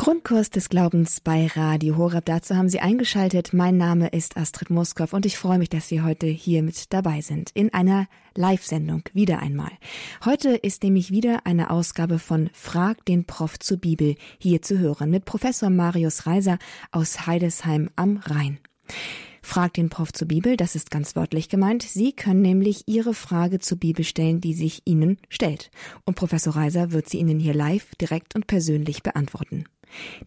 [0.00, 2.24] Grundkurs des Glaubens bei Radio Horeb.
[2.24, 3.52] Dazu haben Sie eingeschaltet.
[3.52, 7.20] Mein Name ist Astrid Moskow und ich freue mich, dass Sie heute hier mit dabei
[7.20, 7.50] sind.
[7.52, 9.70] In einer Live-Sendung wieder einmal.
[10.24, 15.10] Heute ist nämlich wieder eine Ausgabe von Frag den Prof zur Bibel hier zu hören
[15.10, 16.56] mit Professor Marius Reiser
[16.92, 18.58] aus Heidesheim am Rhein.
[19.42, 21.82] Frag den Prof zur Bibel, das ist ganz wörtlich gemeint.
[21.82, 25.70] Sie können nämlich Ihre Frage zur Bibel stellen, die sich Ihnen stellt.
[26.04, 29.64] Und Professor Reiser wird sie Ihnen hier live, direkt und persönlich beantworten.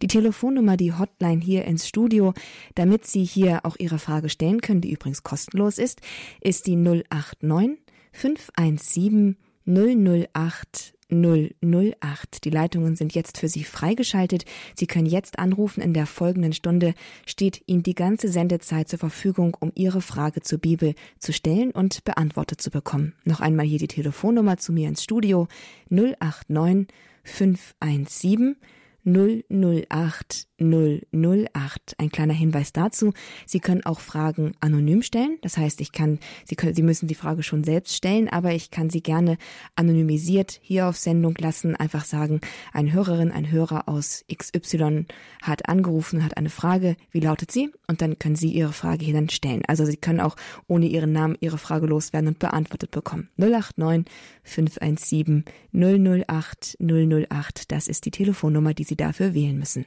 [0.02, 2.34] Die Telefonnummer, die Hotline hier ins Studio,
[2.74, 6.00] damit Sie hier auch Ihre Frage stellen können, die übrigens kostenlos ist,
[6.40, 7.78] ist die 089
[8.12, 9.36] 517
[9.66, 12.44] 008 008.
[12.44, 14.44] Die Leitungen sind jetzt für Sie freigeschaltet.
[14.74, 15.80] Sie können jetzt anrufen.
[15.82, 16.94] In der folgenden Stunde
[17.26, 22.04] steht Ihnen die ganze Sendezeit zur Verfügung, um Ihre Frage zur Bibel zu stellen und
[22.04, 23.14] beantwortet zu bekommen.
[23.24, 25.48] Noch einmal hier die Telefonnummer zu mir ins Studio
[25.90, 26.88] 089
[27.24, 28.56] 517
[29.04, 31.94] 008 008.
[31.98, 33.12] Ein kleiner Hinweis dazu.
[33.46, 35.38] Sie können auch Fragen anonym stellen.
[35.42, 38.70] Das heißt, ich kann, Sie können, Sie müssen die Frage schon selbst stellen, aber ich
[38.70, 39.36] kann sie gerne
[39.74, 41.76] anonymisiert hier auf Sendung lassen.
[41.76, 42.40] Einfach sagen,
[42.72, 45.06] eine Hörerin, ein Hörer aus XY
[45.42, 46.96] hat angerufen, hat eine Frage.
[47.10, 47.72] Wie lautet sie?
[47.86, 49.62] Und dann können Sie Ihre Frage hier dann stellen.
[49.66, 53.28] Also Sie können auch ohne Ihren Namen Ihre Frage loswerden und beantwortet bekommen.
[53.36, 54.04] 089
[54.42, 57.72] 517 008 008.
[57.72, 59.86] Das ist die Telefonnummer, die Sie dafür wählen müssen.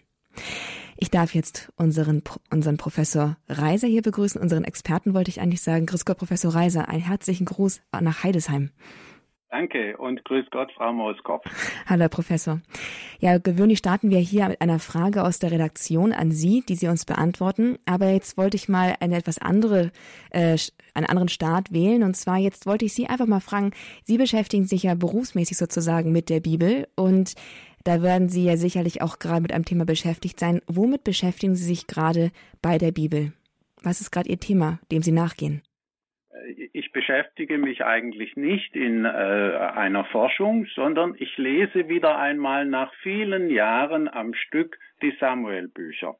[0.98, 5.86] Ich darf jetzt unseren, unseren Professor Reiser hier begrüßen, unseren Experten wollte ich eigentlich sagen.
[5.86, 8.72] Grüß Gott, Professor Reiser, einen herzlichen Gruß nach Heidesheim.
[9.50, 11.46] Danke und grüß Gott, Frau Moskopf.
[11.86, 12.60] Hallo, Herr Professor.
[13.20, 16.90] Ja, gewöhnlich starten wir hier mit einer Frage aus der Redaktion an Sie, die Sie
[16.90, 17.78] uns beantworten.
[17.86, 19.92] Aber jetzt wollte ich mal eine etwas andere,
[20.32, 20.58] äh,
[20.94, 22.04] einen anderen Start wählen.
[22.04, 23.72] Und zwar jetzt wollte ich Sie einfach mal fragen,
[24.04, 27.36] Sie beschäftigen sich ja berufsmäßig sozusagen mit der Bibel und
[27.88, 30.60] da werden Sie ja sicherlich auch gerade mit einem Thema beschäftigt sein.
[30.68, 33.32] Womit beschäftigen Sie sich gerade bei der Bibel?
[33.82, 35.62] Was ist gerade Ihr Thema, dem Sie nachgehen?
[36.74, 42.94] Ich beschäftige mich eigentlich nicht in äh, einer Forschung, sondern ich lese wieder einmal nach
[43.02, 46.18] vielen Jahren am Stück die Samuel-Bücher.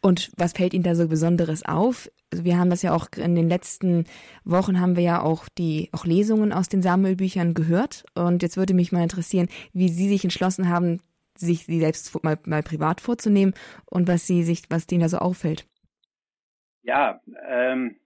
[0.00, 2.10] Und was fällt Ihnen da so Besonderes auf?
[2.32, 4.04] Also wir haben das ja auch in den letzten
[4.44, 8.04] Wochen haben wir ja auch die auch Lesungen aus den Samuel-Büchern gehört.
[8.14, 11.00] Und jetzt würde mich mal interessieren, wie Sie sich entschlossen haben,
[11.40, 13.54] sich sie selbst mal, mal privat vorzunehmen
[13.86, 15.66] und was Sie sich, was Ihnen da so auffällt.
[16.82, 17.96] Ja, ähm,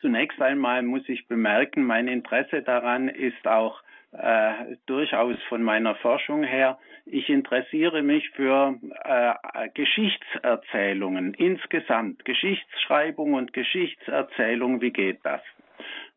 [0.00, 3.82] zunächst einmal muss ich bemerken, mein Interesse daran ist auch
[4.12, 6.78] äh, durchaus von meiner Forschung her.
[7.06, 14.80] Ich interessiere mich für äh, Geschichtserzählungen insgesamt, Geschichtsschreibung und Geschichtserzählung.
[14.80, 15.42] Wie geht das?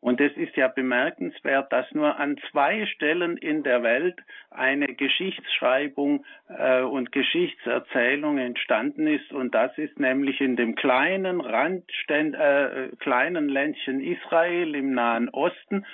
[0.00, 4.16] Und es ist ja bemerkenswert, dass nur an zwei Stellen in der Welt
[4.50, 9.32] eine Geschichtsschreibung äh, und Geschichtserzählung entstanden ist.
[9.32, 15.84] Und das ist nämlich in dem kleinen Randständ, äh, kleinen Ländchen Israel im Nahen Osten.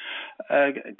[0.48, 0.94] Äh,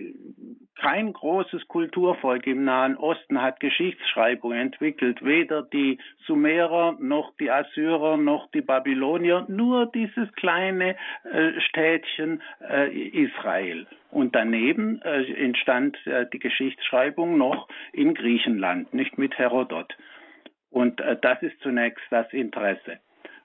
[0.80, 5.24] kein großes Kulturvolk im Nahen Osten hat Geschichtsschreibung entwickelt.
[5.24, 9.44] Weder die Sumerer noch die Assyrer noch die Babylonier.
[9.48, 10.96] Nur dieses kleine
[11.30, 13.86] äh, Städtchen äh, Israel.
[14.10, 19.96] Und daneben äh, entstand äh, die Geschichtsschreibung noch in Griechenland, nicht mit Herodot.
[20.70, 22.98] Und äh, das ist zunächst das Interesse.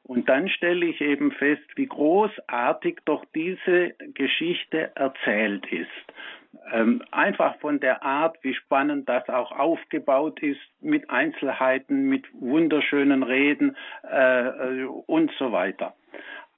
[0.04, 5.88] Und dann stelle ich eben fest, wie großartig doch diese Geschichte erzählt ist.
[6.74, 13.22] Ähm, einfach von der Art, wie spannend das auch aufgebaut ist, mit Einzelheiten, mit wunderschönen
[13.22, 15.94] Reden äh, äh und so weiter.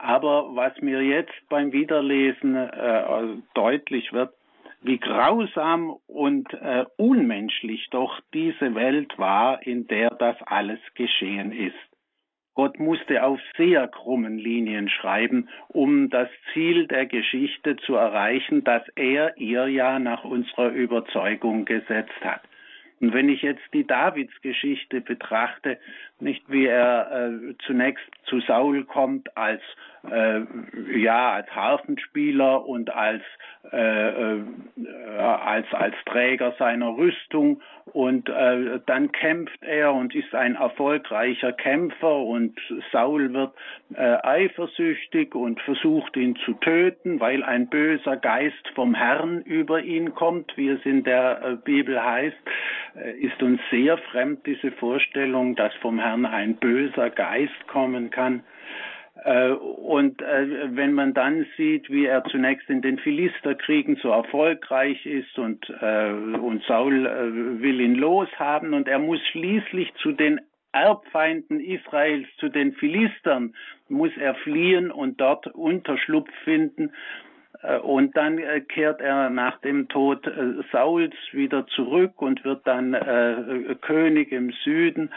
[0.01, 4.33] Aber was mir jetzt beim Wiederlesen äh, deutlich wird,
[4.81, 11.75] wie grausam und äh, unmenschlich doch diese Welt war, in der das alles geschehen ist.
[12.55, 18.83] Gott musste auf sehr krummen Linien schreiben, um das Ziel der Geschichte zu erreichen, das
[18.95, 22.41] er ihr ja nach unserer Überzeugung gesetzt hat.
[23.01, 25.79] Und wenn ich jetzt die Davidsgeschichte betrachte,
[26.19, 29.61] nicht wie er äh, zunächst zu Saul kommt als
[30.09, 30.41] äh,
[30.97, 33.23] ja als Harfenspieler und als
[33.71, 34.43] äh, äh,
[35.17, 42.17] als als Träger seiner Rüstung und äh, dann kämpft er und ist ein erfolgreicher Kämpfer
[42.17, 42.59] und
[42.91, 43.53] Saul wird
[43.95, 50.13] äh, eifersüchtig und versucht ihn zu töten, weil ein böser Geist vom Herrn über ihn
[50.13, 52.37] kommt, wie es in der Bibel heißt,
[53.19, 58.43] ist uns sehr fremd diese Vorstellung, dass vom Herrn ein böser Geist kommen kann.
[59.23, 65.05] Äh, und äh, wenn man dann sieht, wie er zunächst in den Philisterkriegen so erfolgreich
[65.05, 70.41] ist und, äh, und Saul will ihn loshaben und er muss schließlich zu den
[70.73, 73.53] Erbfeinden Israels, zu den Philistern,
[73.89, 76.93] muss er fliehen und dort Unterschlupf finden.
[77.83, 80.29] Und dann kehrt er nach dem Tod
[80.71, 82.93] Sauls wieder zurück und wird dann
[83.81, 85.11] König im Süden.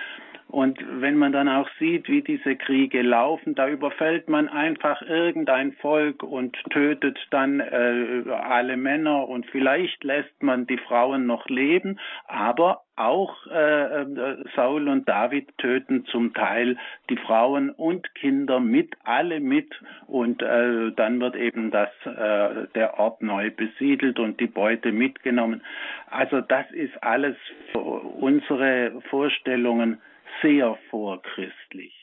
[0.49, 5.73] Und wenn man dann auch sieht, wie diese Kriege laufen, da überfällt man einfach irgendein
[5.73, 11.99] Volk und tötet dann äh, alle Männer und vielleicht lässt man die Frauen noch leben,
[12.27, 16.77] aber auch äh, äh, Saul und David töten zum Teil
[17.11, 19.75] die Frauen und Kinder mit, alle mit
[20.07, 25.63] und äh, dann wird eben das, äh, der Ort neu besiedelt und die Beute mitgenommen.
[26.09, 27.37] Also das ist alles
[27.75, 30.01] unsere Vorstellungen
[30.43, 31.95] sehr vorchristlich.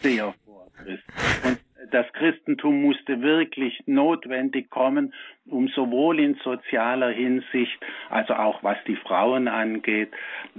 [0.00, 1.04] Sehr vorchristlich.
[1.44, 1.58] Und
[1.90, 5.12] das Christentum musste wirklich notwendig kommen,
[5.46, 7.78] um sowohl in sozialer Hinsicht,
[8.10, 10.10] also auch was die Frauen angeht,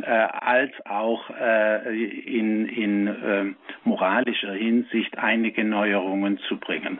[0.01, 6.99] äh, als auch äh, in, in äh, moralischer Hinsicht einige Neuerungen zu bringen.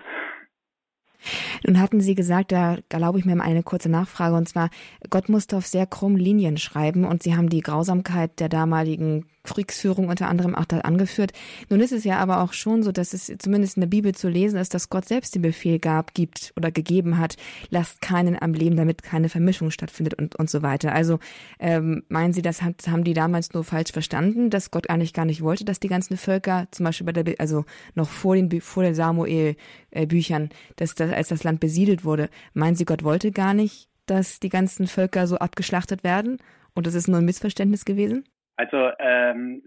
[1.66, 4.69] Nun hatten Sie gesagt, da erlaube ich mir eine kurze Nachfrage, und zwar,
[5.10, 10.09] Gott musste auf sehr krummen Linien schreiben und Sie haben die Grausamkeit der damaligen Kriegsführung
[10.09, 11.31] unter anderem auch da angeführt.
[11.69, 14.27] Nun ist es ja aber auch schon so, dass es zumindest in der Bibel zu
[14.27, 17.38] lesen ist, dass Gott selbst den Befehl gab, gibt oder gegeben hat,
[17.69, 20.94] lasst keinen am Leben, damit keine Vermischung stattfindet und, und so weiter.
[20.94, 21.19] Also
[21.59, 25.25] ähm, meinen Sie, das hat, haben die damals nur falsch verstanden, dass Gott eigentlich gar
[25.25, 28.83] nicht wollte, dass die ganzen Völker, zum Beispiel bei der, also noch vor den, vor
[28.83, 33.89] den Samuel-Büchern, dass das, als das Land besiedelt wurde, meinen Sie, Gott wollte gar nicht,
[34.06, 36.38] dass die ganzen Völker so abgeschlachtet werden?
[36.74, 38.25] Und das ist nur ein Missverständnis gewesen?
[38.57, 39.62] Also ähm,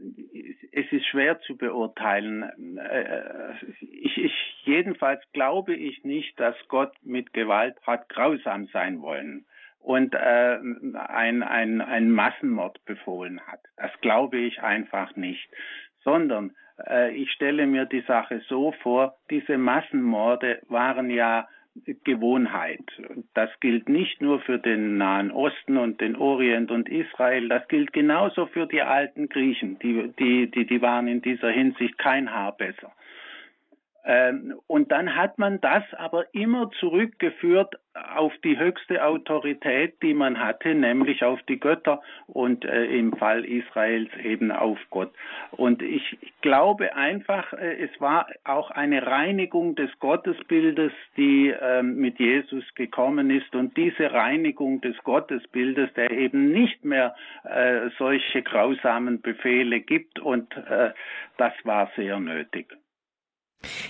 [0.73, 2.79] es ist schwer zu beurteilen.
[2.79, 4.33] Äh, ich, ich
[4.65, 9.45] jedenfalls glaube ich nicht, dass Gott mit Gewalt hat grausam sein wollen
[9.81, 10.59] und äh,
[10.95, 13.61] ein, ein, ein Massenmord befohlen hat.
[13.77, 15.49] Das glaube ich einfach nicht,
[16.03, 16.55] sondern
[16.87, 21.47] äh, ich stelle mir die Sache so vor, diese Massenmorde waren ja
[22.05, 22.85] Gewohnheit.
[23.35, 27.93] Das gilt nicht nur für den Nahen Osten und den Orient und Israel, das gilt
[27.93, 29.79] genauso für die alten Griechen.
[29.81, 32.93] Die, die, die, die waren in dieser Hinsicht kein Haar besser.
[34.05, 37.75] Ähm, und dann hat man das aber immer zurückgeführt
[38.15, 43.45] auf die höchste Autorität, die man hatte, nämlich auf die Götter und äh, im Fall
[43.45, 45.13] Israels eben auf Gott.
[45.51, 52.19] Und ich glaube einfach, äh, es war auch eine Reinigung des Gottesbildes, die äh, mit
[52.19, 53.55] Jesus gekommen ist.
[53.55, 57.15] Und diese Reinigung des Gottesbildes, der eben nicht mehr
[57.45, 60.93] äh, solche grausamen Befehle gibt, und äh,
[61.37, 62.77] das war sehr nötig.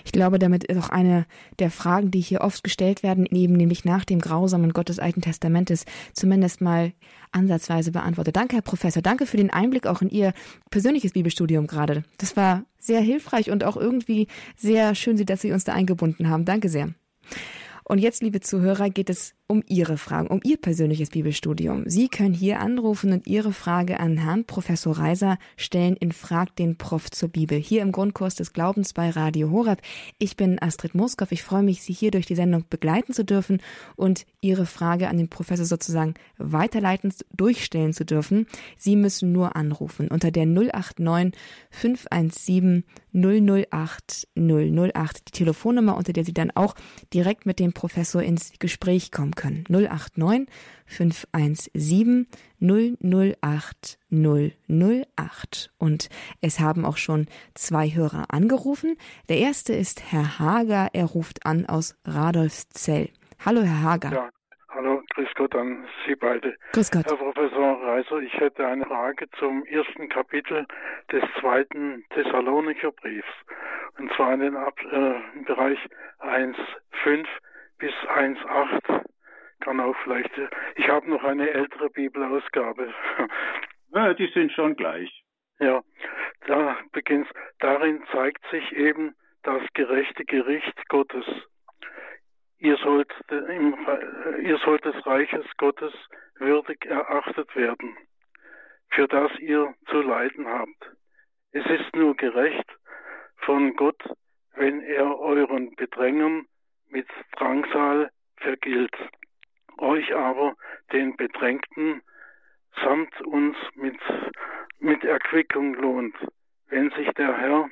[0.05, 1.27] Ich glaube, damit ist auch eine
[1.59, 5.21] der Fragen, die hier oft gestellt werden, eben nämlich nach dem grausamen Gott des Alten
[5.21, 5.85] Testamentes,
[6.15, 6.93] zumindest mal
[7.33, 8.37] ansatzweise beantwortet.
[8.37, 9.03] Danke, Herr Professor.
[9.03, 10.33] Danke für den Einblick auch in Ihr
[10.71, 12.05] persönliches Bibelstudium gerade.
[12.17, 16.45] Das war sehr hilfreich und auch irgendwie sehr schön, dass Sie uns da eingebunden haben.
[16.45, 16.95] Danke sehr.
[17.89, 21.85] Und jetzt, liebe Zuhörer, geht es um Ihre Fragen, um Ihr persönliches Bibelstudium.
[21.87, 26.77] Sie können hier anrufen und Ihre Frage an Herrn Professor Reiser stellen in Frag den
[26.77, 27.59] Prof zur Bibel.
[27.59, 29.81] Hier im Grundkurs des Glaubens bei Radio Horab.
[30.19, 31.33] Ich bin Astrid Moskow.
[31.33, 33.63] Ich freue mich, Sie hier durch die Sendung begleiten zu dürfen
[33.97, 38.47] und Ihre Frage an den Professor sozusagen weiterleiten, durchstellen zu dürfen.
[38.77, 41.37] Sie müssen nur anrufen unter der 089
[41.71, 45.29] 517 008 008.
[45.29, 46.77] Die Telefonnummer, unter der Sie dann auch
[47.13, 49.65] direkt mit dem Professor ins Gespräch kommen können.
[49.69, 50.49] 089
[50.87, 52.29] 517
[52.61, 55.71] 008 008.
[55.79, 56.09] Und
[56.41, 58.97] es haben auch schon zwei Hörer angerufen.
[59.29, 60.91] Der erste ist Herr Hager.
[60.93, 63.11] Er ruft an aus Radolfzell.
[63.45, 64.13] Hallo, Herr Hager.
[64.13, 64.31] Ja.
[64.71, 66.57] Hallo, grüß Gott an Sie beide.
[66.73, 67.07] Grüß Gott.
[67.07, 70.67] Herr Professor Reiser, ich hätte eine Frage zum ersten Kapitel
[71.11, 73.27] des zweiten Thessalonicher Briefs.
[73.99, 75.79] Und zwar in den Ab äh, Bereich
[76.21, 77.27] 1.5
[77.79, 79.05] bis 1.8
[79.61, 80.31] kann auch vielleicht.
[80.77, 82.93] Ich habe noch eine ältere Bibelausgabe.
[83.91, 85.11] Ja, die sind schon gleich.
[85.61, 85.83] Ja,
[86.47, 87.27] da beginnt.
[87.59, 91.25] Darin zeigt sich eben das gerechte Gericht Gottes.
[92.59, 93.77] Ihr sollt, im,
[94.43, 95.93] ihr sollt des Reiches Gottes
[96.37, 97.97] würdig erachtet werden,
[98.91, 100.91] für das ihr zu leiden habt.
[101.53, 102.69] Es ist nur gerecht
[103.39, 104.03] von Gott,
[104.55, 106.47] wenn er euren Bedrängern
[106.89, 108.97] mit Drangsal vergilt
[109.79, 110.55] euch aber,
[110.93, 112.03] den Bedrängten,
[112.83, 113.99] samt uns mit,
[114.79, 116.17] mit Erquickung lohnt,
[116.69, 117.71] wenn sich der Herr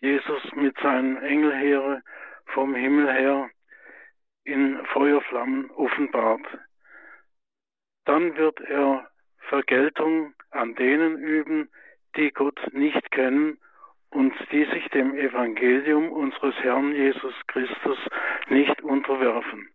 [0.00, 2.02] Jesus mit seinen Engelheere
[2.48, 3.50] vom Himmel her
[4.44, 6.46] in Feuerflammen offenbart.
[8.04, 9.08] Dann wird er
[9.48, 11.68] Vergeltung an denen üben,
[12.16, 13.58] die Gott nicht kennen
[14.10, 17.98] und die sich dem Evangelium unseres Herrn Jesus Christus
[18.48, 19.68] nicht unterwerfen.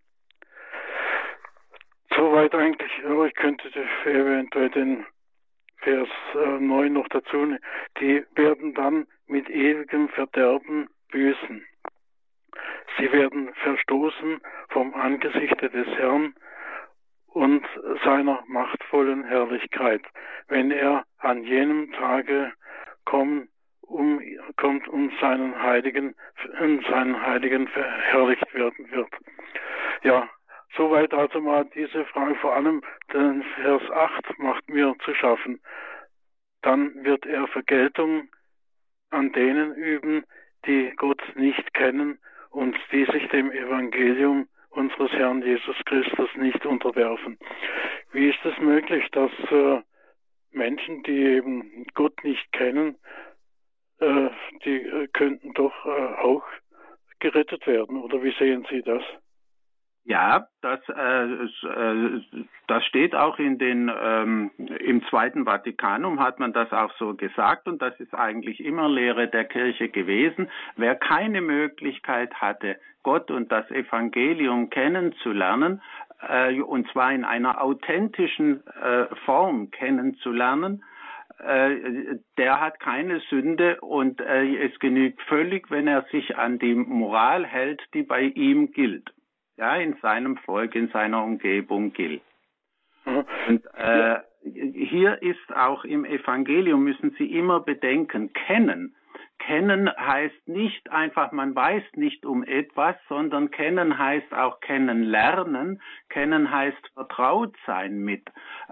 [2.15, 3.69] Soweit eigentlich, ja, ich könnte
[4.05, 5.05] eventuell den
[5.77, 7.59] Vers 9 äh, noch dazu nehmen.
[7.99, 11.65] Die werden dann mit ewigem Verderben büßen.
[12.97, 16.33] Sie werden verstoßen vom Angesichte des Herrn
[17.27, 17.65] und
[18.03, 20.01] seiner machtvollen Herrlichkeit,
[20.47, 22.53] wenn er an jenem Tage
[23.05, 23.49] kommt,
[23.81, 24.21] um,
[24.57, 26.15] kommt, um seinen Heiligen,
[26.59, 29.09] um seinen Heiligen verherrlicht werden wird.
[30.03, 30.29] Ja,
[30.75, 32.35] soweit also mal diese Frage.
[32.35, 32.81] Vor allem
[33.13, 35.59] den Vers 8 macht mir zu schaffen.
[36.61, 38.29] Dann wird er Vergeltung
[39.09, 40.23] an denen üben,
[40.65, 42.19] die Gott nicht kennen
[42.53, 47.37] und die sich dem Evangelium unseres Herrn Jesus Christus nicht unterwerfen.
[48.11, 49.81] Wie ist es möglich, dass äh,
[50.51, 52.95] Menschen, die eben Gott nicht kennen,
[53.99, 54.29] äh,
[54.65, 56.43] die äh, könnten doch äh, auch
[57.19, 58.01] gerettet werden?
[58.01, 59.03] Oder wie sehen Sie das?
[60.05, 62.21] Ja, das, äh, äh,
[62.67, 67.69] das steht auch in den ähm, im Zweiten Vatikanum hat man das auch so gesagt
[67.69, 70.49] und das ist eigentlich immer Lehre der Kirche gewesen.
[70.75, 75.81] Wer keine Möglichkeit hatte, Gott und das Evangelium kennenzulernen,
[76.27, 80.83] äh, und zwar in einer authentischen äh, Form kennenzulernen,
[81.39, 86.75] äh, der hat keine Sünde und äh, es genügt völlig, wenn er sich an die
[86.75, 89.09] Moral hält, die bei ihm gilt
[89.57, 92.21] ja, in seinem Volk, in seiner Umgebung gilt.
[93.05, 93.25] Mhm.
[93.47, 98.95] Und äh, hier ist auch im Evangelium müssen Sie immer bedenken, kennen
[99.45, 105.81] Kennen heißt nicht einfach, man weiß nicht um etwas, sondern kennen heißt auch kennenlernen.
[106.07, 108.23] Kennen heißt vertraut sein mit.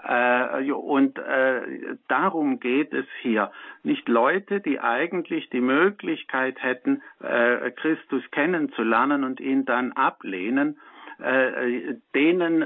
[0.01, 3.51] Äh, und äh, darum geht es hier.
[3.83, 10.79] Nicht Leute, die eigentlich die Möglichkeit hätten, äh, Christus kennenzulernen und ihn dann ablehnen,
[11.21, 12.61] äh, denen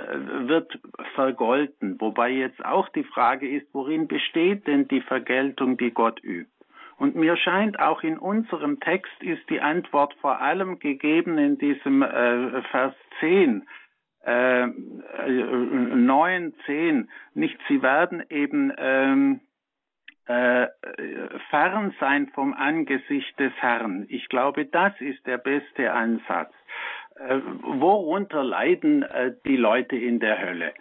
[0.47, 0.79] wird
[1.13, 2.00] vergolten.
[2.00, 6.51] Wobei jetzt auch die Frage ist, worin besteht denn die Vergeltung, die Gott übt?
[6.97, 12.01] Und mir scheint auch in unserem Text ist die Antwort vor allem gegeben in diesem
[12.01, 13.67] äh, Vers 10.
[14.24, 19.41] Äh, 9, 10, nicht, sie werden eben ähm,
[20.25, 20.67] äh,
[21.51, 24.07] fern sein vom Angesicht des Herrn.
[24.09, 26.51] Ich glaube, das ist der beste Ansatz.
[27.17, 30.74] Äh, worunter leiden äh, die Leute in der Hölle?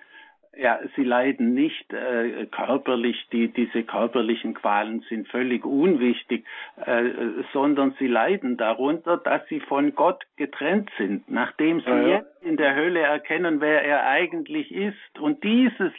[0.56, 6.44] Ja, sie leiden nicht äh, körperlich, die, diese körperlichen Qualen sind völlig unwichtig,
[6.84, 7.10] äh,
[7.52, 12.56] sondern sie leiden darunter, dass sie von Gott getrennt sind, nachdem sie ja, jetzt in
[12.56, 15.18] der Hölle erkennen, wer er eigentlich ist.
[15.18, 15.92] Und dieses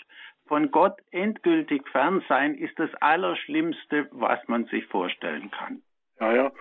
[0.48, 5.82] von Gott endgültig fern sein ist das Allerschlimmste, was man sich vorstellen kann.
[6.20, 6.51] Ja, ja.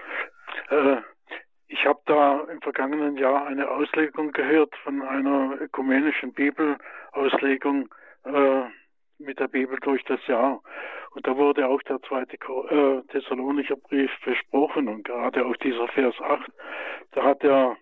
[0.71, 1.03] Äh,
[1.69, 7.89] ich habe da im vergangenen Jahr eine Auslegung gehört von einer ökumenischen Bibelauslegung
[8.25, 8.63] äh,
[9.19, 10.63] mit der Bibel durch das Jahr.
[11.13, 16.15] Und da wurde auch der zweite äh, Thessalonicher Brief besprochen und gerade auch dieser Vers
[16.21, 16.51] 8.
[17.13, 17.77] Da hat der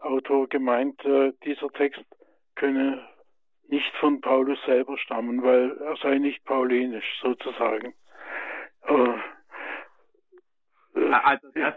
[0.00, 2.04] Autor gemeint, äh, dieser Text
[2.56, 3.06] könne
[3.68, 7.94] nicht von Paulus selber stammen, weil er sei nicht paulinisch sozusagen.
[8.82, 9.14] Äh,
[10.94, 11.74] also das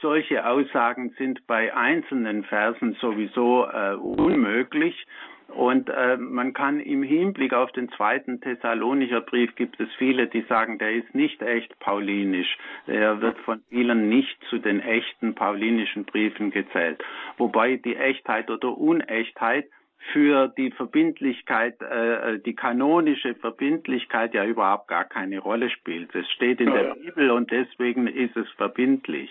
[0.00, 5.06] solche Aussagen sind bei einzelnen Versen sowieso äh, unmöglich.
[5.48, 10.42] Und äh, man kann im Hinblick auf den zweiten Thessalonicher Brief gibt es viele, die
[10.42, 12.58] sagen, der ist nicht echt paulinisch.
[12.86, 17.02] Er wird von vielen nicht zu den echten paulinischen Briefen gezählt.
[17.38, 19.68] Wobei die Echtheit oder Unechtheit
[20.12, 26.14] für die Verbindlichkeit, äh, die kanonische Verbindlichkeit ja überhaupt gar keine Rolle spielt.
[26.14, 26.94] Es steht in ja, der ja.
[26.94, 29.30] Bibel und deswegen ist es verbindlich.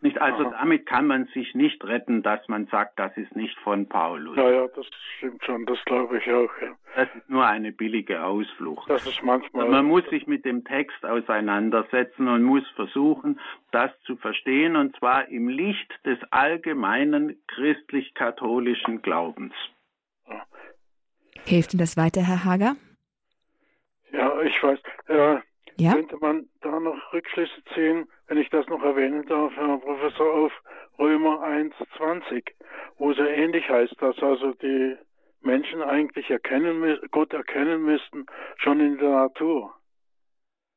[0.00, 0.54] Nicht, also Aha.
[0.60, 4.36] damit kann man sich nicht retten, dass man sagt, das ist nicht von Paulus.
[4.36, 4.86] Ja, ja, das
[5.16, 6.50] stimmt schon, das glaube ich auch.
[6.62, 6.76] Ja.
[6.94, 8.88] Das ist nur eine billige Ausflucht.
[8.88, 9.68] Das ist manchmal.
[9.68, 13.40] Man muss sich mit dem Text auseinandersetzen und muss versuchen,
[13.72, 19.52] das zu verstehen, und zwar im Licht des allgemeinen christlich-katholischen Glaubens.
[21.48, 22.76] Hilft Ihnen das weiter, Herr Hager?
[24.12, 24.78] Ja, ich weiß.
[25.06, 25.36] Äh,
[25.78, 25.94] ja?
[25.94, 30.52] Könnte man da noch Rückschlüsse ziehen, wenn ich das noch erwähnen darf, Herr Professor, auf
[30.98, 32.44] Römer 1,20,
[32.98, 34.96] wo es ja ähnlich heißt, dass also die
[35.40, 38.26] Menschen eigentlich erkennen, Gott erkennen müssten,
[38.58, 39.72] schon in der Natur.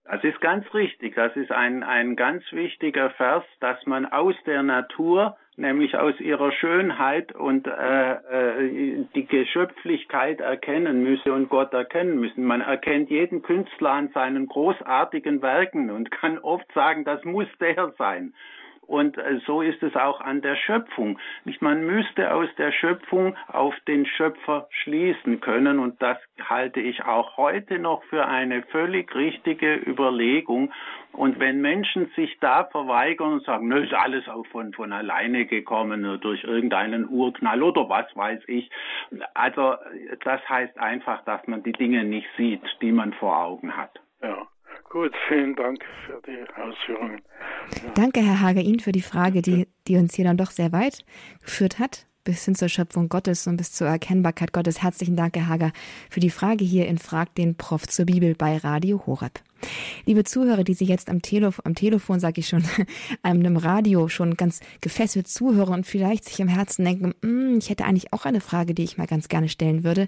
[0.05, 1.15] Das ist ganz richtig.
[1.15, 6.51] Das ist ein, ein ganz wichtiger Vers, dass man aus der Natur, nämlich aus ihrer
[6.51, 12.43] Schönheit und äh, äh, die Geschöpflichkeit erkennen müsse und Gott erkennen müssen.
[12.43, 17.93] Man erkennt jeden Künstler an seinen großartigen Werken und kann oft sagen, das muss der
[17.97, 18.33] sein.
[18.91, 21.17] Und äh, so ist es auch an der Schöpfung.
[21.62, 25.79] Man müsste aus der Schöpfung auf den Schöpfer schließen können.
[25.79, 30.74] Und das halte ich auch heute noch für eine völlig richtige Überlegung.
[31.13, 35.45] Und wenn Menschen sich da verweigern und sagen, nö, ist alles auch von, von alleine
[35.45, 38.69] gekommen oder durch irgendeinen Urknall oder was weiß ich.
[39.33, 39.75] Also,
[40.25, 44.01] das heißt einfach, dass man die Dinge nicht sieht, die man vor Augen hat.
[44.21, 44.48] Ja.
[44.91, 47.21] Gut, vielen Dank für die Ausführungen.
[47.81, 47.91] Ja.
[47.93, 51.05] Danke, Herr Hager, Ihnen für die Frage, die, die uns hier dann doch sehr weit
[51.41, 54.83] geführt hat, bis hin zur Schöpfung Gottes und bis zur Erkennbarkeit Gottes.
[54.83, 55.71] Herzlichen Dank, Herr Hager,
[56.10, 59.39] für die Frage hier in Frag den Prof zur Bibel bei Radio Horeb.
[60.05, 62.63] Liebe Zuhörer, die Sie jetzt am, Tele am Telefon, sage ich schon,
[63.23, 67.85] einem Radio schon ganz gefesselt zuhören und vielleicht sich im Herzen denken, mm, ich hätte
[67.85, 70.07] eigentlich auch eine Frage, die ich mal ganz gerne stellen würde,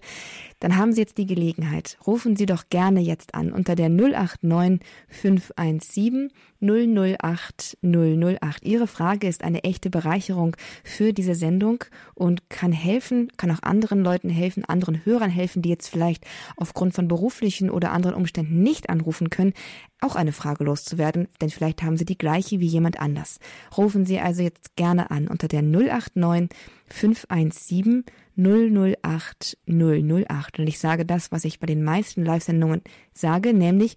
[0.60, 1.98] dann haben Sie jetzt die Gelegenheit.
[2.08, 4.80] Rufen Sie doch gerne jetzt an unter der 089
[5.10, 6.32] 517
[6.62, 8.64] 008 008.
[8.64, 11.84] Ihre Frage ist eine echte Bereicherung für diese Sendung
[12.14, 16.94] und kann helfen, kann auch anderen Leuten helfen, anderen Hörern helfen, die jetzt vielleicht aufgrund
[16.94, 19.54] von beruflichen oder anderen Umständen nicht anrufen können können,
[20.04, 23.40] auch eine Frage loszuwerden, denn vielleicht haben Sie die gleiche wie jemand anders.
[23.78, 26.50] Rufen Sie also jetzt gerne an unter der 089
[26.88, 28.06] 517
[28.36, 30.60] 008 008.
[30.60, 32.82] Und ich sage das, was ich bei den meisten Live-Sendungen
[33.14, 33.96] sage, nämlich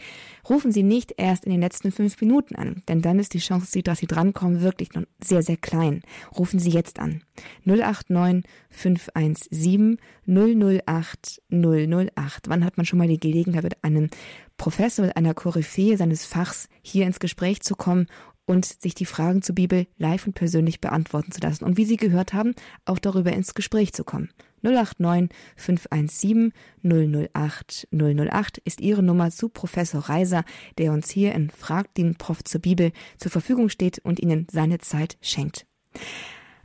[0.48, 3.82] rufen Sie nicht erst in den letzten fünf Minuten an, denn dann ist die Chance,
[3.82, 6.02] dass Sie drankommen, wirklich noch sehr, sehr klein.
[6.36, 7.22] Rufen Sie jetzt an.
[7.64, 12.48] 089 517 008 008.
[12.48, 14.10] Wann hat man schon mal die Gelegenheit, mit einem
[14.58, 18.07] Professor, mit einer Koryphäe seines Fachs hier ins Gespräch zu kommen
[18.47, 21.97] und sich die Fragen zur Bibel live und persönlich beantworten zu lassen und wie Sie
[21.97, 24.31] gehört haben, auch darüber ins Gespräch zu kommen.
[24.62, 30.45] 089 517 008 008 ist Ihre Nummer zu Professor Reiser,
[30.79, 34.78] der uns hier in Frag den Prof zur Bibel zur Verfügung steht und Ihnen seine
[34.78, 35.67] Zeit schenkt.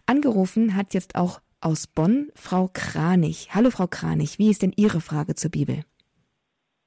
[0.06, 3.50] Angerufen hat jetzt auch aus Bonn Frau Kranich.
[3.54, 5.84] Hallo Frau Kranich, wie ist denn Ihre Frage zur Bibel?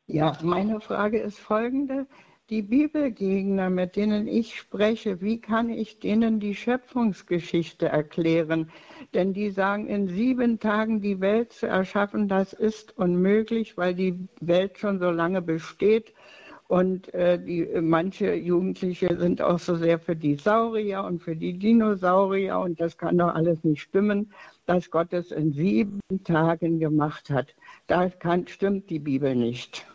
[0.06, 2.06] Ja, meine Frage ist folgende.
[2.50, 8.70] Die Bibelgegner, mit denen ich spreche, wie kann ich denen die Schöpfungsgeschichte erklären?
[9.14, 14.28] Denn die sagen, in sieben Tagen die Welt zu erschaffen, das ist unmöglich, weil die
[14.42, 16.12] Welt schon so lange besteht.
[16.68, 21.58] Und äh, die, manche Jugendliche sind auch so sehr für die Saurier und für die
[21.58, 22.58] Dinosaurier.
[22.58, 24.34] Und das kann doch alles nicht stimmen,
[24.66, 27.54] dass Gott es in sieben Tagen gemacht hat.
[27.86, 28.10] Da
[28.46, 29.86] stimmt die Bibel nicht.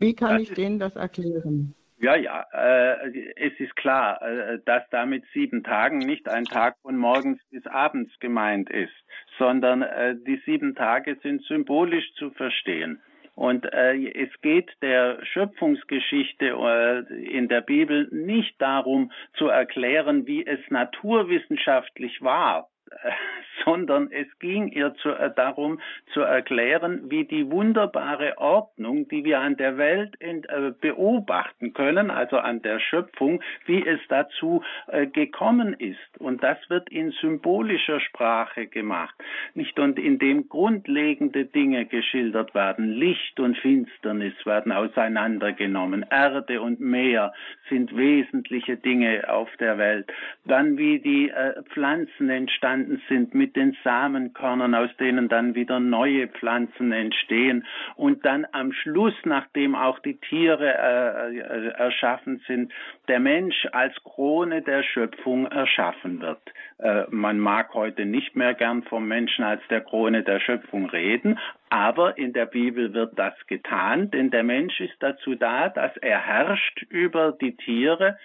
[0.00, 1.74] Wie kann das ich denen das erklären?
[1.98, 6.96] Ja, ja, äh, es ist klar, äh, dass damit sieben Tagen nicht ein Tag von
[6.96, 8.94] morgens bis abends gemeint ist,
[9.38, 13.02] sondern äh, die sieben Tage sind symbolisch zu verstehen.
[13.34, 20.46] Und äh, es geht der Schöpfungsgeschichte äh, in der Bibel nicht darum zu erklären, wie
[20.46, 22.70] es naturwissenschaftlich war,
[23.64, 25.80] sondern es ging ihr zu, äh, darum
[26.12, 32.10] zu erklären, wie die wunderbare Ordnung, die wir an der Welt in, äh, beobachten können,
[32.10, 35.98] also an der Schöpfung, wie es dazu äh, gekommen ist.
[36.18, 39.14] Und das wird in symbolischer Sprache gemacht,
[39.54, 42.92] nicht und indem grundlegende Dinge geschildert werden.
[42.92, 46.04] Licht und Finsternis werden auseinandergenommen.
[46.10, 47.32] Erde und Meer
[47.68, 50.10] sind wesentliche Dinge auf der Welt.
[50.44, 55.80] Dann wie die äh, Pflanzen entstanden entstanden sind mit den Samenkörnern, aus denen dann wieder
[55.80, 57.66] neue Pflanzen entstehen
[57.96, 62.72] und dann am Schluss, nachdem auch die Tiere äh, äh, erschaffen sind,
[63.08, 66.40] der Mensch als Krone der Schöpfung erschaffen wird.
[66.78, 71.38] Äh, man mag heute nicht mehr gern vom Menschen als der Krone der Schöpfung reden,
[71.68, 76.18] aber in der Bibel wird das getan, denn der Mensch ist dazu da, dass er
[76.18, 78.18] herrscht über die Tiere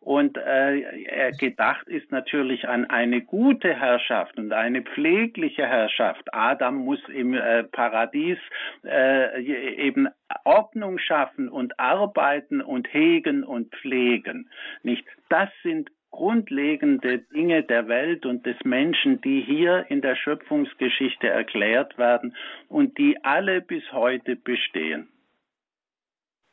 [0.00, 6.22] und äh, gedacht ist natürlich an eine gute Herrschaft und eine pflegliche Herrschaft.
[6.32, 8.38] Adam muss im äh, Paradies
[8.84, 10.08] äh, eben
[10.44, 14.50] Ordnung schaffen und arbeiten und hegen und pflegen.
[14.82, 15.04] Nicht?
[15.28, 21.98] Das sind grundlegende Dinge der Welt und des Menschen, die hier in der Schöpfungsgeschichte erklärt
[21.98, 22.34] werden
[22.68, 25.08] und die alle bis heute bestehen.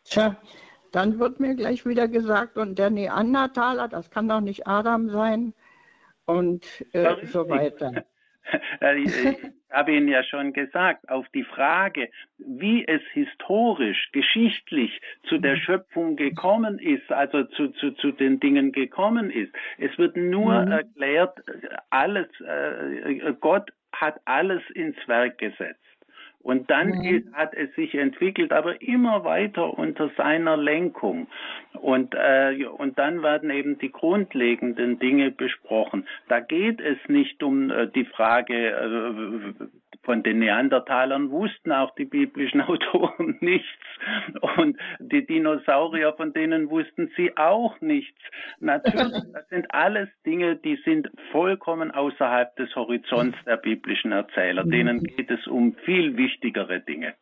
[0.04, 0.36] Tja,
[0.96, 5.54] dann wird mir gleich wieder gesagt, und der Neandertaler, das kann doch nicht Adam sein
[6.26, 8.06] und äh, so weiter.
[9.04, 9.38] ich
[9.72, 16.16] habe Ihnen ja schon gesagt, auf die Frage, wie es historisch, geschichtlich zu der Schöpfung
[16.16, 19.52] gekommen ist, also zu, zu, zu den Dingen gekommen ist.
[19.78, 20.72] Es wird nur mhm.
[20.72, 21.40] erklärt,
[21.90, 25.95] alles, äh, Gott hat alles ins Werk gesetzt.
[26.46, 27.34] Und dann mhm.
[27.34, 31.26] hat es sich entwickelt, aber immer weiter unter seiner Lenkung.
[31.74, 36.08] Und, äh, und dann werden eben die grundlegenden Dinge besprochen.
[36.28, 39.66] Da geht es nicht um äh, die Frage, äh,
[40.06, 43.68] von den Neandertalern wussten auch die biblischen Autoren nichts.
[44.58, 48.20] Und die Dinosaurier, von denen wussten sie auch nichts.
[48.60, 54.64] Natürlich, das sind alles Dinge, die sind vollkommen außerhalb des Horizonts der biblischen Erzähler.
[54.64, 57.16] Denen geht es um viel wichtigere Dinge.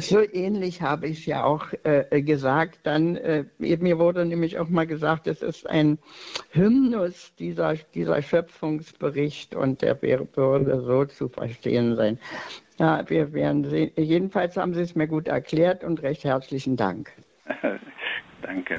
[0.00, 2.78] So ähnlich habe ich es ja auch äh, gesagt.
[2.84, 5.98] Dann, äh, mir wurde nämlich auch mal gesagt, es ist ein
[6.50, 12.18] Hymnus dieser, dieser Schöpfungsbericht und der würde so zu verstehen sein.
[12.78, 13.90] Ja, wir werden sehen.
[13.96, 17.10] Jedenfalls haben Sie es mir gut erklärt und recht herzlichen Dank.
[18.42, 18.78] Danke.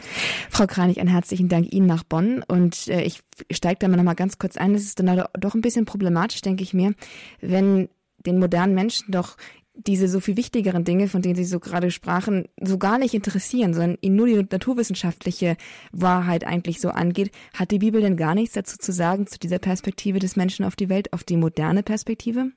[0.49, 2.45] Frau Kranich, einen herzlichen Dank Ihnen nach Bonn.
[2.47, 3.19] Und äh, ich
[3.51, 4.73] steige da mal noch mal ganz kurz ein.
[4.73, 6.93] Es ist dann doch ein bisschen problematisch, denke ich mir,
[7.41, 7.89] wenn
[8.25, 9.37] den modernen Menschen doch
[9.87, 13.73] diese so viel wichtigeren Dinge, von denen Sie so gerade sprachen, so gar nicht interessieren,
[13.73, 15.57] sondern Ihnen nur die naturwissenschaftliche
[15.91, 19.59] Wahrheit eigentlich so angeht, hat die Bibel denn gar nichts dazu zu sagen, zu dieser
[19.59, 22.51] Perspektive des Menschen auf die Welt, auf die moderne Perspektive?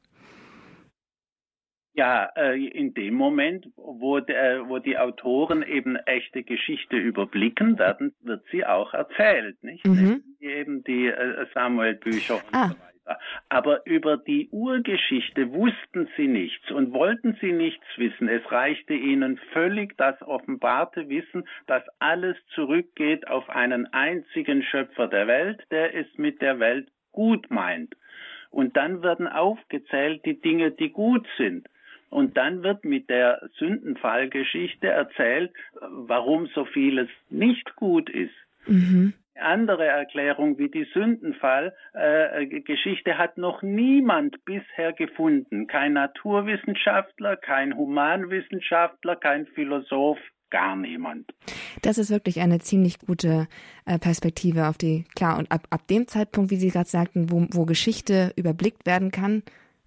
[1.94, 8.14] Ja, äh, in dem Moment, wo, der, wo die Autoren eben echte Geschichte überblicken, werden,
[8.22, 9.86] wird sie auch erzählt, nicht?
[9.86, 10.22] Mhm.
[10.40, 12.68] Eben die äh, Samuel-Bücher und ah.
[12.68, 12.91] so weiter.
[13.48, 18.28] Aber über die Urgeschichte wussten sie nichts und wollten sie nichts wissen.
[18.28, 25.26] Es reichte ihnen völlig das offenbarte Wissen, dass alles zurückgeht auf einen einzigen Schöpfer der
[25.26, 27.94] Welt, der es mit der Welt gut meint.
[28.50, 31.68] Und dann werden aufgezählt die Dinge, die gut sind.
[32.10, 38.34] Und dann wird mit der Sündenfallgeschichte erzählt, warum so vieles nicht gut ist.
[38.66, 45.66] Mhm andere Erklärung wie die Sündenfallgeschichte äh, hat noch niemand bisher gefunden.
[45.66, 51.32] Kein Naturwissenschaftler, kein Humanwissenschaftler, kein Philosoph, gar niemand.
[51.82, 53.48] Das ist wirklich eine ziemlich gute
[53.86, 57.46] äh, Perspektive auf die, klar, und ab, ab dem Zeitpunkt, wie Sie gerade sagten, wo,
[57.50, 59.42] wo Geschichte überblickt werden kann,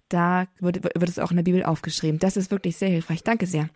[0.08, 2.18] da wird, wird es auch in der Bibel aufgeschrieben.
[2.18, 3.22] Das ist wirklich sehr hilfreich.
[3.22, 3.68] Danke sehr.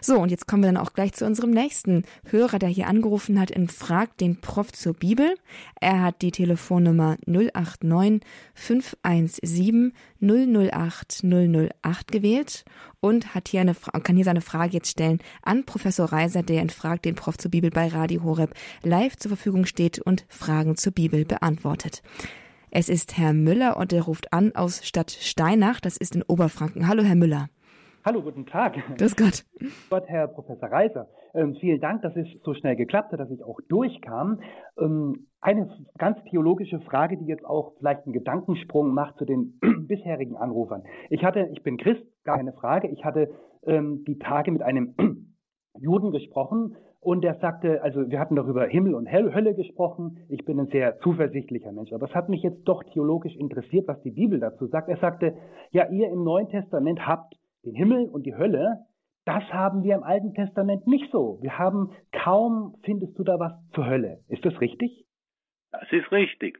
[0.00, 3.40] So, und jetzt kommen wir dann auch gleich zu unserem nächsten Hörer, der hier angerufen
[3.40, 5.34] hat in Frag den Prof zur Bibel.
[5.80, 8.20] Er hat die Telefonnummer 089
[8.54, 12.64] 517 008 008 gewählt
[13.00, 16.70] und hat hier eine, kann hier seine Frage jetzt stellen an Professor Reiser, der in
[16.70, 20.92] Frag den Prof zur Bibel bei Radio Horeb live zur Verfügung steht und Fragen zur
[20.92, 22.02] Bibel beantwortet.
[22.70, 26.86] Es ist Herr Müller und er ruft an aus Stadt Steinach, das ist in Oberfranken.
[26.86, 27.48] Hallo, Herr Müller.
[28.04, 28.76] Hallo, guten Tag.
[28.98, 29.44] Grüß Gott.
[29.88, 31.08] Gott, Herr Professor Reiser.
[31.34, 34.40] Ähm, vielen Dank, dass es so schnell geklappt hat, dass ich auch durchkam.
[34.78, 40.36] Ähm, eine ganz theologische Frage, die jetzt auch vielleicht einen Gedankensprung macht zu den bisherigen
[40.36, 40.84] Anrufern.
[41.08, 42.88] Ich hatte, ich bin Christ, gar keine Frage.
[42.88, 43.30] Ich hatte
[43.66, 44.94] ähm, die Tage mit einem
[45.78, 50.18] Juden gesprochen, und er sagte, also wir hatten darüber Himmel und Hölle gesprochen.
[50.28, 51.92] Ich bin ein sehr zuversichtlicher Mensch.
[51.92, 54.88] Aber es hat mich jetzt doch theologisch interessiert, was die Bibel dazu sagt.
[54.88, 55.36] Er sagte,
[55.70, 57.34] ja, ihr im Neuen Testament habt
[57.64, 58.84] den Himmel und die Hölle.
[59.24, 61.38] Das haben wir im Alten Testament nicht so.
[61.40, 64.20] Wir haben kaum, findest du da was zur Hölle.
[64.28, 65.06] Ist das richtig?
[65.70, 66.58] Das ist richtig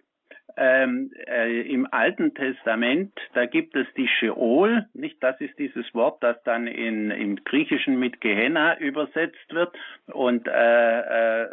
[0.59, 5.23] ähm, äh, im Alten Testament, da gibt es die Sheol, nicht?
[5.23, 9.75] Das ist dieses Wort, das dann in, im Griechischen mit Gehenna übersetzt wird.
[10.07, 11.49] Und äh, äh,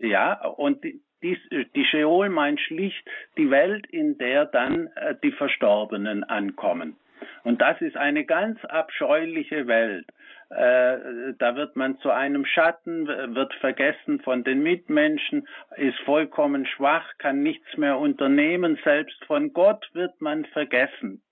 [0.00, 1.38] ja, und die, die,
[1.74, 6.96] die Sheol meint schlicht die Welt, in der dann äh, die Verstorbenen ankommen.
[7.44, 10.06] Und das ist eine ganz abscheuliche Welt.
[10.54, 17.06] Äh, da wird man zu einem Schatten, wird vergessen von den Mitmenschen, ist vollkommen schwach,
[17.18, 21.22] kann nichts mehr unternehmen, selbst von Gott wird man vergessen,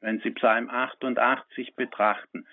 [0.00, 2.46] wenn Sie Psalm 88 betrachten.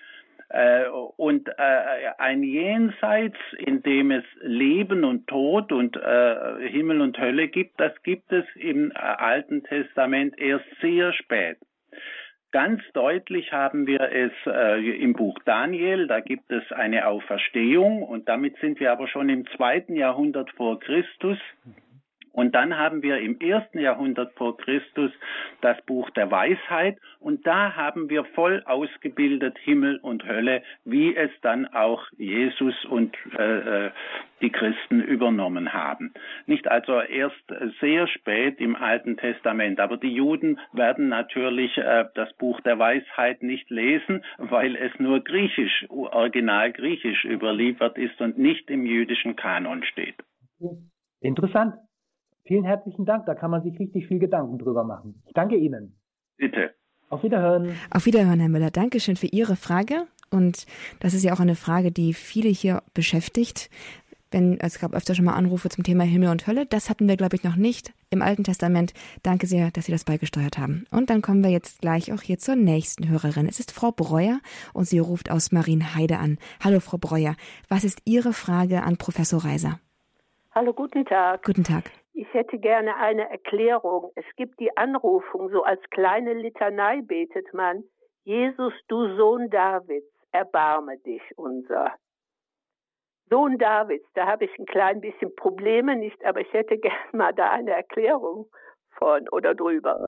[0.48, 7.48] Äh, und äh, ein Jenseits, in dem es Leben und Tod und Himmel und Hölle
[7.48, 11.58] gibt, das gibt es im Alten Testament erst sehr spät.
[12.56, 18.30] Ganz deutlich haben wir es äh, im Buch Daniel, da gibt es eine Auferstehung und
[18.30, 21.36] damit sind wir aber schon im zweiten Jahrhundert vor Christus.
[22.36, 25.10] Und dann haben wir im ersten Jahrhundert vor Christus
[25.62, 31.30] das Buch der Weisheit und da haben wir voll ausgebildet Himmel und Hölle, wie es
[31.40, 33.90] dann auch Jesus und äh, äh
[34.42, 36.12] die Christen übernommen haben.
[36.44, 37.42] Nicht also erst
[37.80, 43.42] sehr spät im Alten Testament, aber die Juden werden natürlich äh, das Buch der Weisheit
[43.42, 49.82] nicht lesen, weil es nur griechisch, original griechisch überliefert ist und nicht im jüdischen Kanon
[49.84, 50.16] steht.
[51.22, 51.76] Interessant.
[52.46, 53.26] Vielen herzlichen Dank.
[53.26, 55.20] Da kann man sich richtig viel Gedanken drüber machen.
[55.26, 55.98] Ich danke Ihnen.
[56.36, 56.70] Bitte.
[57.08, 57.74] Auf Wiederhören.
[57.90, 58.70] Auf Wiederhören, Herr Müller.
[58.70, 60.06] Dankeschön für Ihre Frage.
[60.30, 60.66] Und
[61.00, 63.70] das ist ja auch eine Frage, die viele hier beschäftigt.
[64.30, 66.66] Wenn, es gab öfter schon mal Anrufe zum Thema Himmel und Hölle.
[66.66, 68.92] Das hatten wir, glaube ich, noch nicht im Alten Testament.
[69.22, 70.84] Danke sehr, dass Sie das beigesteuert haben.
[70.90, 73.48] Und dann kommen wir jetzt gleich auch hier zur nächsten Hörerin.
[73.48, 74.40] Es ist Frau Breuer
[74.72, 76.38] und sie ruft aus Marienheide an.
[76.62, 77.34] Hallo, Frau Breuer.
[77.68, 79.78] Was ist Ihre Frage an Professor Reiser?
[80.52, 81.44] Hallo, guten Tag.
[81.44, 81.90] Guten Tag.
[82.18, 84.10] Ich hätte gerne eine Erklärung.
[84.14, 87.84] Es gibt die Anrufung, so als kleine Litanei betet man,
[88.24, 91.94] Jesus, du Sohn Davids, erbarme dich unser.
[93.28, 97.34] Sohn Davids, da habe ich ein klein bisschen Probleme nicht, aber ich hätte gerne mal
[97.34, 98.46] da eine Erklärung
[98.92, 100.06] von oder drüber.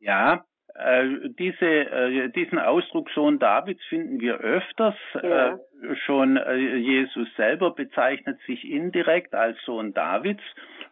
[0.00, 0.46] Ja,
[0.76, 4.96] äh, diese, äh, diesen Ausdruck Sohn Davids finden wir öfters.
[5.22, 5.56] Ja.
[5.56, 5.58] Äh,
[6.06, 10.42] schon äh, Jesus selber bezeichnet sich indirekt als Sohn Davids.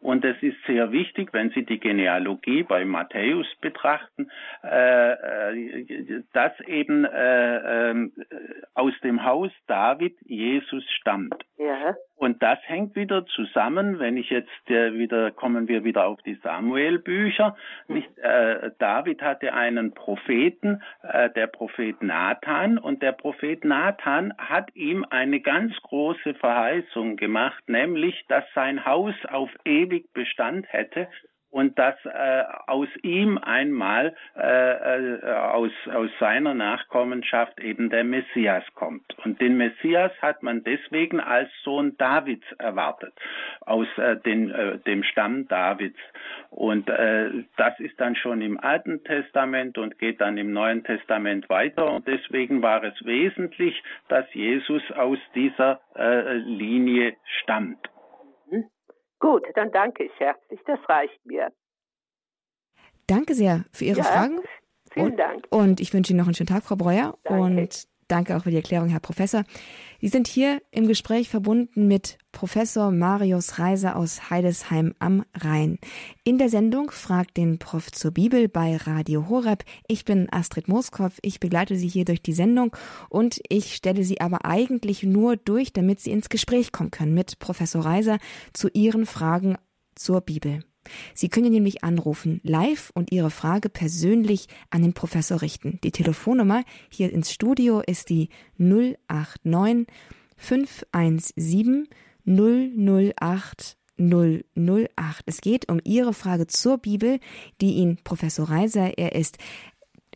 [0.01, 4.31] Und es ist sehr wichtig, wenn Sie die Genealogie bei Matthäus betrachten,
[4.63, 8.11] äh, äh, dass eben äh, äh,
[8.75, 11.45] aus dem Haus David Jesus stammt.
[11.59, 11.97] Ja.
[12.19, 16.35] Und das hängt wieder zusammen, wenn ich jetzt äh, wieder, kommen wir wieder auf die
[16.43, 17.57] Samuel-Bücher.
[17.87, 24.71] Nicht, äh, David hatte einen Propheten, äh, der Prophet Nathan, und der Prophet Nathan hat
[24.79, 31.09] ihm eine ganz große Verheißung gemacht, nämlich, dass sein Haus auf ewig Bestand hätte
[31.51, 38.65] und dass äh, aus ihm einmal äh, äh, aus, aus seiner Nachkommenschaft eben der Messias
[38.75, 39.17] kommt.
[39.25, 43.15] Und den Messias hat man deswegen als Sohn Davids erwartet,
[43.61, 45.99] aus äh, den, äh, dem Stamm Davids.
[46.51, 51.49] Und äh, das ist dann schon im Alten Testament und geht dann im Neuen Testament
[51.49, 51.91] weiter.
[51.91, 57.89] Und deswegen war es wesentlich, dass Jesus aus dieser äh, Linie stammt.
[59.21, 60.61] Gut, dann danke ich herzlich.
[60.67, 61.53] Das reicht mir.
[63.07, 64.41] Danke sehr für Ihre ja, Fragen.
[64.93, 65.47] Vielen und, Dank.
[65.51, 67.17] Und ich wünsche Ihnen noch einen schönen Tag, Frau Breuer.
[67.25, 67.43] Danke.
[67.43, 69.45] Und danke auch für die Erklärung, Herr Professor.
[70.01, 75.79] Sie sind hier im Gespräch verbunden mit Professor Marius Reiser aus Heidesheim am Rhein.
[76.25, 79.65] In der Sendung fragt den Prof zur Bibel bei Radio Horeb.
[79.89, 81.13] Ich bin Astrid Moskow.
[81.23, 82.77] Ich begleite Sie hier durch die Sendung
[83.09, 87.39] und ich stelle Sie aber eigentlich nur durch, damit Sie ins Gespräch kommen können mit
[87.41, 88.19] Professor Reiser
[88.53, 89.57] zu Ihren Fragen
[89.97, 90.63] zur Bibel.
[91.15, 95.79] Sie können nämlich anrufen, live und Ihre Frage persönlich an den Professor richten.
[95.85, 99.87] Die Telefonnummer hier ins Studio ist die 089
[100.37, 101.89] 517
[102.25, 105.23] 008 008.
[105.27, 107.19] Es geht um Ihre Frage zur Bibel,
[107.61, 109.39] die Ihnen Professor Reiser, er ist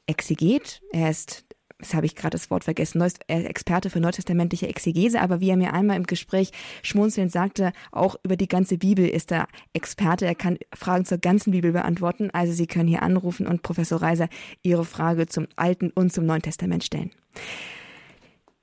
[0.06, 1.44] Exeget, er ist
[1.82, 5.50] das habe ich gerade das Wort vergessen, Neues, er Experte für neutestamentliche Exegese, aber wie
[5.50, 10.24] er mir einmal im Gespräch schmunzelnd sagte, auch über die ganze Bibel ist er Experte.
[10.24, 12.30] Er kann Fragen zur ganzen Bibel beantworten.
[12.32, 14.28] Also Sie können hier anrufen und Professor Reiser
[14.62, 17.10] Ihre Frage zum Alten und zum Neuen Testament stellen.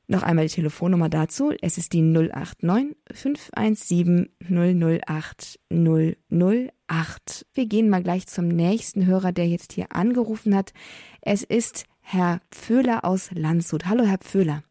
[0.07, 1.51] Noch einmal die Telefonnummer dazu.
[1.61, 7.45] Es ist die 089 517 008 008.
[7.53, 10.73] Wir gehen mal gleich zum nächsten Hörer, der jetzt hier angerufen hat.
[11.21, 13.85] Es ist Herr Pföhler aus Landshut.
[13.85, 14.63] Hallo, Herr Pföhler.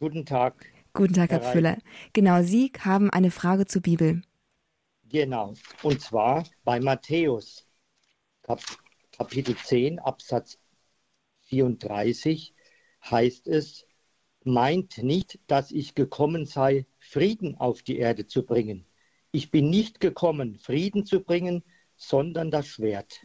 [0.00, 0.66] Guten Tag.
[0.92, 1.78] Guten Tag, Herr, Herr Pföhler.
[2.12, 4.20] Genau, Sie haben eine Frage zur Bibel.
[5.04, 7.68] Genau, und zwar bei Matthäus,
[8.42, 8.60] Kap
[9.16, 10.58] Kapitel 10, Absatz
[11.42, 12.52] 34,
[13.08, 13.86] heißt es,
[14.42, 18.88] meint nicht, dass ich gekommen sei, Frieden auf die Erde zu bringen.
[19.30, 21.62] Ich bin nicht gekommen, Frieden zu bringen,
[21.94, 23.24] sondern das Schwert.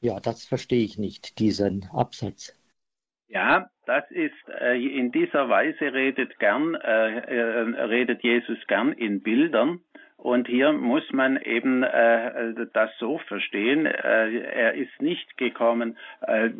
[0.00, 2.56] Ja, das verstehe ich nicht, diesen Absatz.
[3.28, 9.22] Ja, das ist äh, in dieser Weise redet gern, äh, äh, redet Jesus gern in
[9.22, 9.80] Bildern.
[10.16, 16.50] Und hier muss man eben äh, das so verstehen, äh, er ist nicht gekommen, äh,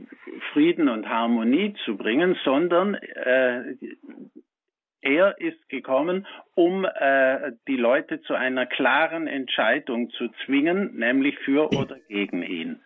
[0.52, 3.74] Frieden und Harmonie zu bringen, sondern äh,
[5.02, 11.68] er ist gekommen, um äh, die Leute zu einer klaren Entscheidung zu zwingen, nämlich für
[11.72, 12.80] oder gegen ihn.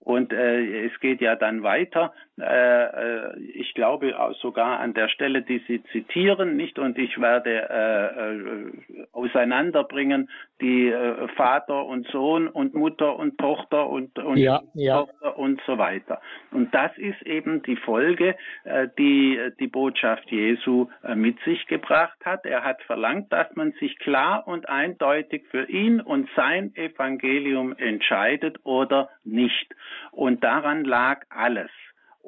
[0.00, 2.12] Und äh, es geht ja dann weiter.
[2.40, 6.78] Äh, äh, ich glaube sogar an der Stelle, die Sie zitieren, nicht?
[6.78, 13.88] Und ich werde äh, äh, auseinanderbringen die äh, Vater und Sohn und Mutter und Tochter
[13.88, 15.00] und, und ja, ja.
[15.00, 16.20] Tochter und so weiter.
[16.50, 22.18] Und das ist eben die Folge, äh, die die Botschaft Jesu äh, mit sich gebracht
[22.24, 22.44] hat.
[22.44, 28.58] Er hat verlangt, dass man sich klar und eindeutig für ihn und sein Evangelium entscheidet
[28.64, 29.74] oder nicht.
[30.12, 31.70] Und daran lag alles.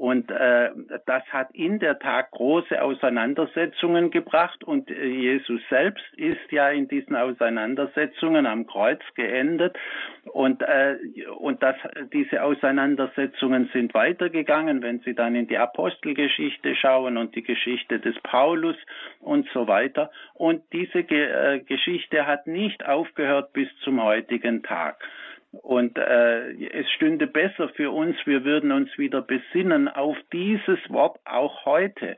[0.01, 0.71] Und äh,
[1.05, 4.65] das hat in der Tat große Auseinandersetzungen gebracht.
[4.65, 9.77] Und äh, Jesus selbst ist ja in diesen Auseinandersetzungen am Kreuz geendet.
[10.33, 10.97] Und äh,
[11.37, 11.77] und das
[12.15, 18.19] diese Auseinandersetzungen sind weitergegangen, wenn Sie dann in die Apostelgeschichte schauen und die Geschichte des
[18.23, 18.77] Paulus
[19.21, 20.11] und so weiter.
[20.33, 24.97] Und diese Ge äh, Geschichte hat nicht aufgehört bis zum heutigen Tag.
[25.53, 31.19] Und äh, es stünde besser für uns, wir würden uns wieder besinnen auf dieses Wort
[31.25, 32.17] auch heute.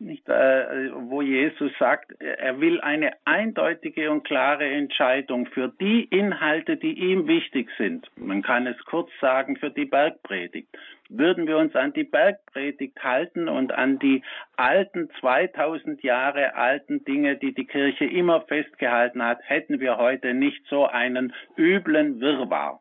[0.00, 6.76] Nicht, äh, wo Jesus sagt, er will eine eindeutige und klare Entscheidung für die Inhalte,
[6.76, 8.10] die ihm wichtig sind.
[8.16, 10.68] Man kann es kurz sagen für die Bergpredigt.
[11.08, 14.22] Würden wir uns an die Bergpredigt halten und an die
[14.56, 20.62] alten 2000 Jahre alten Dinge, die die Kirche immer festgehalten hat, hätten wir heute nicht
[20.68, 22.80] so einen üblen Wirrwarr.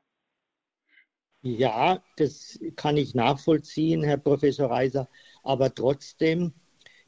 [1.42, 5.10] Ja, das kann ich nachvollziehen, Herr Professor Reiser,
[5.44, 6.54] aber trotzdem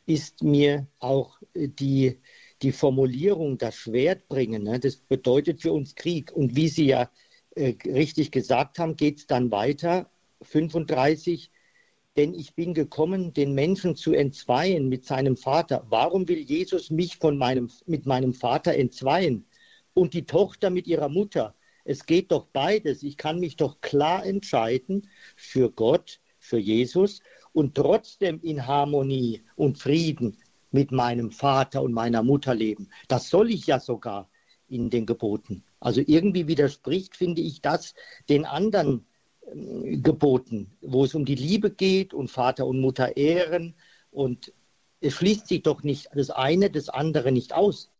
[0.05, 2.19] ist mir auch die,
[2.61, 6.33] die Formulierung, das Schwert bringen, ne, das bedeutet für uns Krieg.
[6.33, 7.09] Und wie Sie ja
[7.55, 10.11] äh, richtig gesagt haben, geht es dann weiter,
[10.45, 11.51] 35,
[12.17, 15.85] denn ich bin gekommen, den Menschen zu entzweien mit seinem Vater.
[15.89, 19.45] Warum will Jesus mich von meinem, mit meinem Vater entzweien?
[19.93, 21.55] Und die Tochter mit ihrer Mutter.
[21.83, 23.03] Es geht doch beides.
[23.03, 27.21] Ich kann mich doch klar entscheiden für Gott, für Jesus
[27.53, 30.37] und trotzdem in Harmonie und Frieden
[30.71, 32.89] mit meinem Vater und meiner Mutter leben.
[33.07, 34.29] Das soll ich ja sogar
[34.67, 35.63] in den Geboten.
[35.79, 37.93] Also irgendwie widerspricht, finde ich, das
[38.29, 39.05] den anderen
[39.53, 43.75] Geboten, wo es um die Liebe geht und Vater und Mutter ehren.
[44.11, 44.53] Und
[45.01, 47.91] es schließt sich doch nicht das eine, das andere nicht aus.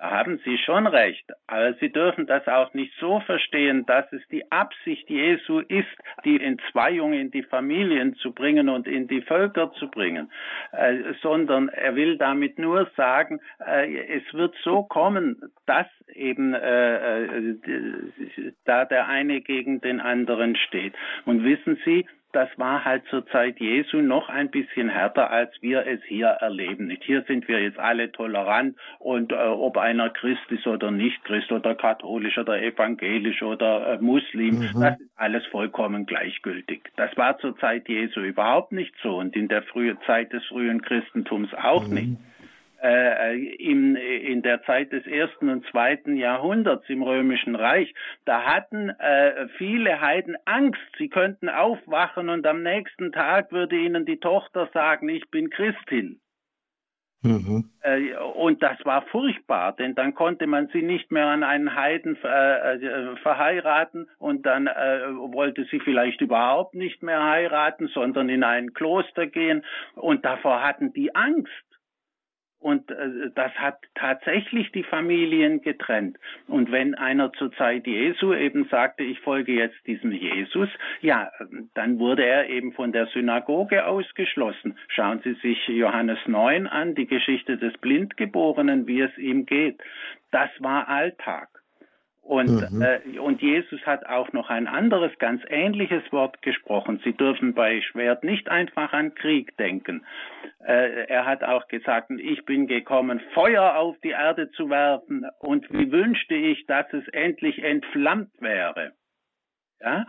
[0.00, 1.30] Haben Sie schon recht.
[1.46, 5.88] Aber Sie dürfen das auch nicht so verstehen, dass es die Absicht Jesu ist,
[6.24, 10.32] die Entzweiung in die Familien zu bringen und in die Völker zu bringen,
[10.72, 17.24] äh, sondern er will damit nur sagen, äh, es wird so kommen, dass eben äh,
[17.24, 20.94] äh da der eine gegen den anderen steht.
[21.26, 25.86] Und wissen Sie, das war halt zur Zeit Jesu noch ein bisschen härter, als wir
[25.86, 26.86] es hier erleben.
[26.86, 31.24] Nicht hier sind wir jetzt alle tolerant und äh, ob einer Christ ist oder nicht
[31.24, 34.80] Christ oder katholisch oder evangelisch oder äh, Muslim, mhm.
[34.80, 36.90] das ist alles vollkommen gleichgültig.
[36.96, 40.82] Das war zur Zeit Jesu überhaupt nicht so und in der frühen Zeit des frühen
[40.82, 41.94] Christentums auch mhm.
[41.94, 42.16] nicht
[42.82, 47.92] äh, in, in der Zeit des ersten und zweiten Jahrhunderts im Römischen Reich,
[48.24, 54.06] da hatten äh, viele Heiden Angst, sie könnten aufwachen und am nächsten Tag würde ihnen
[54.06, 56.20] die Tochter sagen, ich bin Christin.
[57.22, 57.70] Mhm.
[57.82, 62.16] Äh, und das war furchtbar, denn dann konnte man sie nicht mehr an einen Heiden
[62.24, 68.72] äh, äh, verheiraten und dann wollte sie vielleicht überhaupt nicht mehr heiraten, sondern in ein
[68.72, 69.64] Kloster gehen
[69.96, 71.50] und davor hatten die Angst.
[72.60, 76.18] Und äh, das hat tatsächlich die Familien getrennt.
[76.46, 80.68] Und wenn einer zur Zeit Jesu eben sagte, ich folge jetzt diesem Jesus,
[81.00, 81.32] ja,
[81.74, 84.76] dann wurde er eben von der Synagoge ausgeschlossen.
[84.88, 89.80] Schauen Sie sich Johannes 9 an, die Geschichte des Blindgeborenen, wie es ihm geht.
[90.30, 91.48] Das war Alltag.
[92.30, 92.80] Und, mhm.
[92.80, 97.00] äh, und Jesus hat auch noch ein anderes, ganz ähnliches Wort gesprochen.
[97.02, 100.06] Sie dürfen bei Schwert nicht einfach an Krieg denken.
[100.64, 105.68] Äh, er hat auch gesagt, ich bin gekommen, Feuer auf die Erde zu werfen und
[105.72, 108.92] wie wünschte ich, dass es endlich entflammt wäre.
[109.80, 110.06] Ja?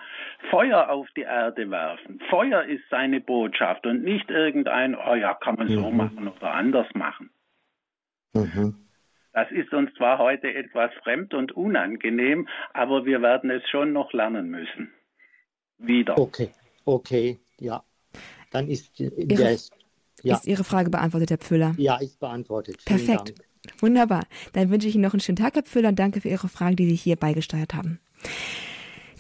[0.52, 2.20] Feuer auf die Erde werfen.
[2.30, 5.98] Feuer ist seine Botschaft und nicht irgendein, oh ja, kann man so mhm.
[5.98, 7.32] machen oder anders machen.
[8.36, 8.76] Mhm.
[9.34, 14.12] Das ist uns zwar heute etwas fremd und unangenehm, aber wir werden es schon noch
[14.14, 14.92] lernen müssen.
[15.78, 16.18] Wieder.
[16.18, 16.50] Okay,
[16.86, 17.84] okay, ja.
[18.52, 19.58] Dann ist, Ihre,
[20.24, 20.36] ja.
[20.36, 21.74] ist Ihre Frage beantwortet, Herr Pfüller?
[21.78, 22.82] Ja, ist beantwortet.
[22.86, 23.40] Vielen Perfekt.
[23.40, 23.82] Dank.
[23.82, 24.26] Wunderbar.
[24.54, 26.76] Dann wünsche ich Ihnen noch einen schönen Tag, Herr Pfüller, und danke für Ihre Fragen,
[26.76, 28.00] die Sie hier beigesteuert haben.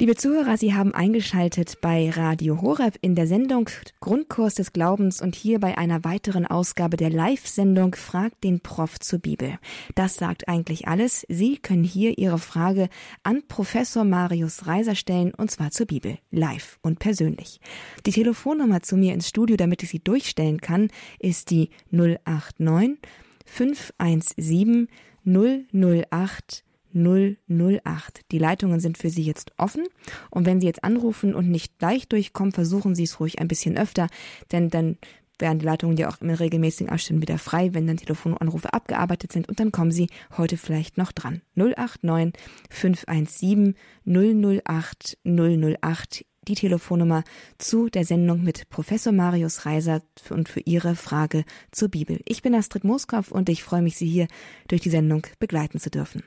[0.01, 5.35] Liebe Zuhörer, Sie haben eingeschaltet bei Radio Horeb in der Sendung Grundkurs des Glaubens und
[5.35, 9.59] hier bei einer weiteren Ausgabe der Live-Sendung Fragt den Prof zur Bibel.
[9.93, 11.23] Das sagt eigentlich alles.
[11.29, 12.89] Sie können hier Ihre Frage
[13.21, 17.59] an Professor Marius Reiser stellen und zwar zur Bibel, live und persönlich.
[18.07, 20.87] Die Telefonnummer zu mir ins Studio, damit ich sie durchstellen kann,
[21.19, 22.97] ist die 089
[23.45, 24.87] 517
[25.25, 26.63] 008
[26.93, 28.21] 008.
[28.31, 29.83] Die Leitungen sind für Sie jetzt offen
[30.29, 33.77] und wenn Sie jetzt anrufen und nicht gleich durchkommen, versuchen Sie es ruhig ein bisschen
[33.77, 34.07] öfter,
[34.51, 34.97] denn dann
[35.41, 39.49] werden die Leitungen ja auch in regelmäßigen Abständen wieder frei, wenn dann Telefonanrufe abgearbeitet sind
[39.49, 41.41] und dann kommen Sie heute vielleicht noch dran.
[41.55, 42.33] 089
[42.69, 43.75] 517
[44.05, 47.23] 008 008 die Telefonnummer
[47.57, 52.19] zu der Sendung mit Professor Marius Reiser und für Ihre Frage zur Bibel.
[52.25, 54.27] Ich bin Astrid Moskow und ich freue mich, Sie hier
[54.67, 56.23] durch die Sendung begleiten zu dürfen.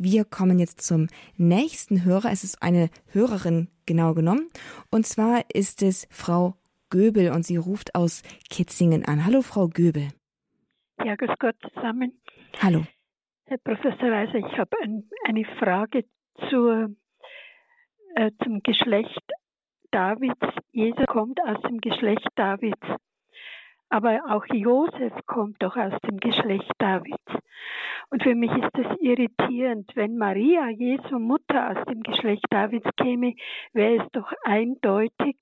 [0.00, 2.30] Wir kommen jetzt zum nächsten Hörer.
[2.30, 4.48] Es ist eine Hörerin genau genommen.
[4.92, 6.54] Und zwar ist es Frau
[6.88, 9.26] Göbel und sie ruft aus Kitzingen an.
[9.26, 10.10] Hallo, Frau Göbel.
[11.04, 12.12] Ja, grüß Gott zusammen.
[12.62, 12.84] Hallo.
[13.46, 16.04] Herr Professor Reiser, ich habe ein, eine Frage
[16.48, 16.90] zur,
[18.14, 19.22] äh, zum Geschlecht
[19.90, 20.46] Davids.
[20.70, 22.86] Jesus kommt aus dem Geschlecht Davids.
[23.88, 27.18] Aber auch Josef kommt doch aus dem Geschlecht Davids.
[28.10, 33.34] Und für mich ist es irritierend, wenn Maria, Jesu Mutter, aus dem Geschlecht Davids käme,
[33.74, 35.36] wäre es doch eindeutig,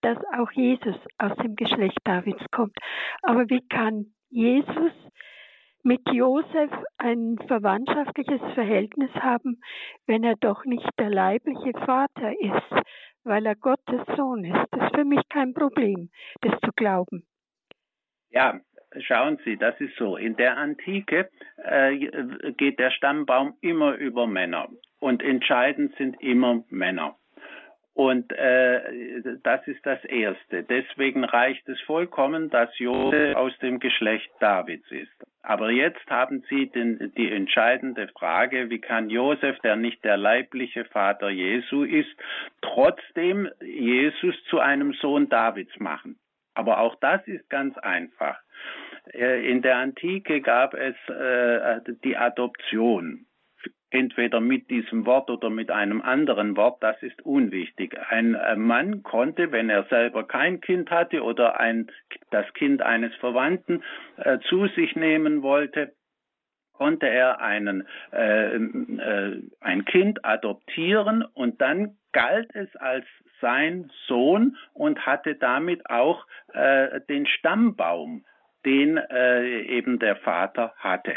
[0.00, 2.76] dass auch Jesus aus dem Geschlecht Davids kommt.
[3.22, 4.92] Aber wie kann Jesus
[5.82, 9.60] mit Josef ein verwandtschaftliches Verhältnis haben,
[10.06, 12.86] wenn er doch nicht der leibliche Vater ist,
[13.24, 14.66] weil er Gottes Sohn ist?
[14.70, 16.10] Das ist für mich kein Problem,
[16.40, 17.26] das zu glauben.
[18.30, 18.60] Ja,
[19.00, 20.16] schauen Sie, das ist so.
[20.16, 21.96] In der Antike äh,
[22.52, 24.68] geht der Stammbaum immer über Männer
[25.00, 27.16] und entscheidend sind immer Männer.
[27.96, 30.62] Und äh, das ist das Erste.
[30.64, 35.10] Deswegen reicht es vollkommen, dass Josef aus dem Geschlecht Davids ist.
[35.42, 40.84] Aber jetzt haben Sie den, die entscheidende Frage, wie kann Josef, der nicht der leibliche
[40.84, 42.14] Vater Jesu ist,
[42.60, 46.18] trotzdem Jesus zu einem Sohn Davids machen?
[46.52, 48.38] Aber auch das ist ganz einfach.
[49.12, 53.26] Äh, in der Antike gab es äh, die Adoption.
[53.90, 57.96] Entweder mit diesem Wort oder mit einem anderen Wort, das ist unwichtig.
[58.10, 61.90] Ein äh, Mann konnte, wenn er selber kein Kind hatte oder ein,
[62.30, 63.82] das Kind eines Verwandten
[64.16, 65.92] äh, zu sich nehmen wollte,
[66.76, 73.06] konnte er einen, äh, äh, ein Kind adoptieren und dann galt es als
[73.40, 78.24] sein Sohn und hatte damit auch äh, den Stammbaum,
[78.66, 81.14] den äh, eben der Vater hatte.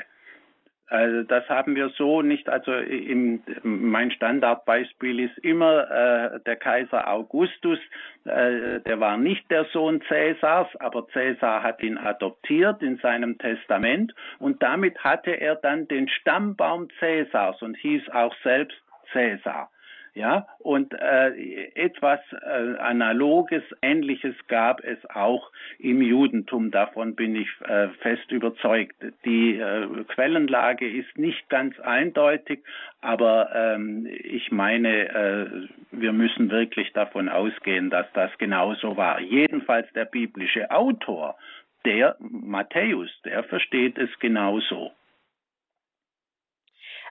[0.90, 2.50] Also das haben wir so nicht.
[2.50, 7.78] Also im, mein Standardbeispiel ist immer äh, der Kaiser Augustus.
[8.26, 14.16] Äh, der war nicht der Sohn Cäsars, aber Cäsar hat ihn adoptiert in seinem Testament
[14.40, 18.78] und damit hatte er dann den Stammbaum Cäsars und hieß auch selbst
[19.12, 19.70] Cäsar.
[20.16, 26.72] Ja, und äh, etwas äh, Analoges, Ähnliches gab es auch im Judentum.
[26.72, 28.96] Davon bin ich äh, fest überzeugt.
[29.26, 32.64] Die äh, Quellenlage ist nicht ganz eindeutig,
[33.02, 39.22] aber ähm, ich meine, äh, wir müssen wirklich davon ausgehen, dass das genauso war.
[39.22, 41.38] Jedenfalls der biblische Autor,
[41.86, 44.92] der Matthäus, der versteht es genauso.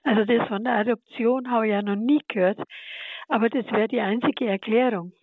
[0.03, 2.59] Also das von der Adoption habe ich ja noch nie gehört,
[3.27, 5.13] aber das wäre die einzige Erklärung.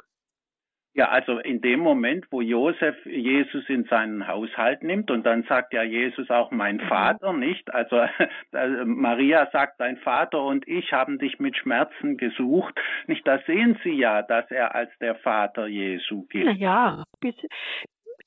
[0.97, 5.74] Ja, also in dem Moment, wo Josef Jesus in seinen Haushalt nimmt und dann sagt
[5.74, 6.89] ja Jesus auch mein mhm.
[6.89, 7.72] Vater, nicht?
[7.74, 8.07] Also
[8.87, 12.81] Maria sagt, dein Vater und ich haben dich mit Schmerzen gesucht.
[13.09, 16.57] Nicht, da sehen Sie ja, dass er als der Vater Jesu gilt.
[16.57, 17.35] Ja, bis,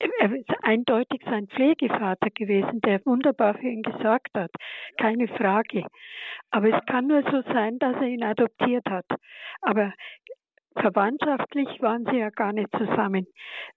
[0.00, 4.50] er ist eindeutig sein Pflegevater gewesen, der wunderbar für ihn gesorgt hat.
[4.98, 5.84] Keine Frage.
[6.50, 9.06] Aber es kann nur so sein, dass er ihn adoptiert hat.
[9.60, 9.92] Aber
[10.76, 13.26] verwandtschaftlich waren sie ja gar nicht zusammen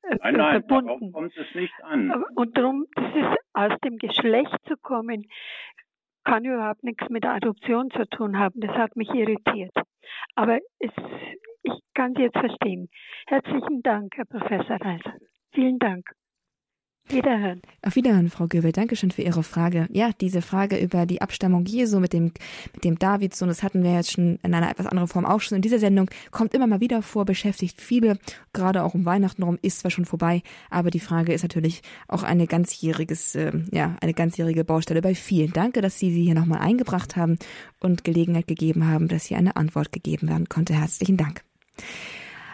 [0.04, 1.12] äh, nein, nein, verbunden.
[1.12, 2.24] kommt es nicht an.
[2.36, 5.26] Und darum, das ist aus dem Geschlecht zu kommen,
[6.24, 8.62] kann überhaupt nichts mit der Adoption zu tun haben.
[8.62, 9.76] Das hat mich irritiert.
[10.36, 10.92] Aber es,
[11.64, 12.90] ich kann Sie jetzt verstehen.
[13.28, 15.16] Herzlichen Dank, Herr Professor Reiser.
[15.54, 16.10] Vielen Dank.
[17.10, 17.62] Wiederhören.
[17.82, 18.72] Auf Wiederhören, Frau Göbel.
[18.72, 19.88] Dankeschön für Ihre Frage.
[19.92, 22.32] Ja, diese Frage über die Abstammung Jesu mit dem,
[22.74, 25.58] mit dem Davidsohn, das hatten wir jetzt schon in einer etwas anderen Form auch schon
[25.58, 28.18] in dieser Sendung, kommt immer mal wieder vor, beschäftigt viele,
[28.54, 32.24] gerade auch um Weihnachten rum, ist zwar schon vorbei, aber die Frage ist natürlich auch
[32.24, 35.52] eine ganzjähriges, äh, ja, eine ganzjährige Baustelle bei vielen.
[35.52, 37.38] Danke, dass Sie sie hier nochmal eingebracht haben
[37.82, 40.74] und Gelegenheit gegeben haben, dass hier eine Antwort gegeben werden konnte.
[40.74, 41.44] Herzlichen Dank.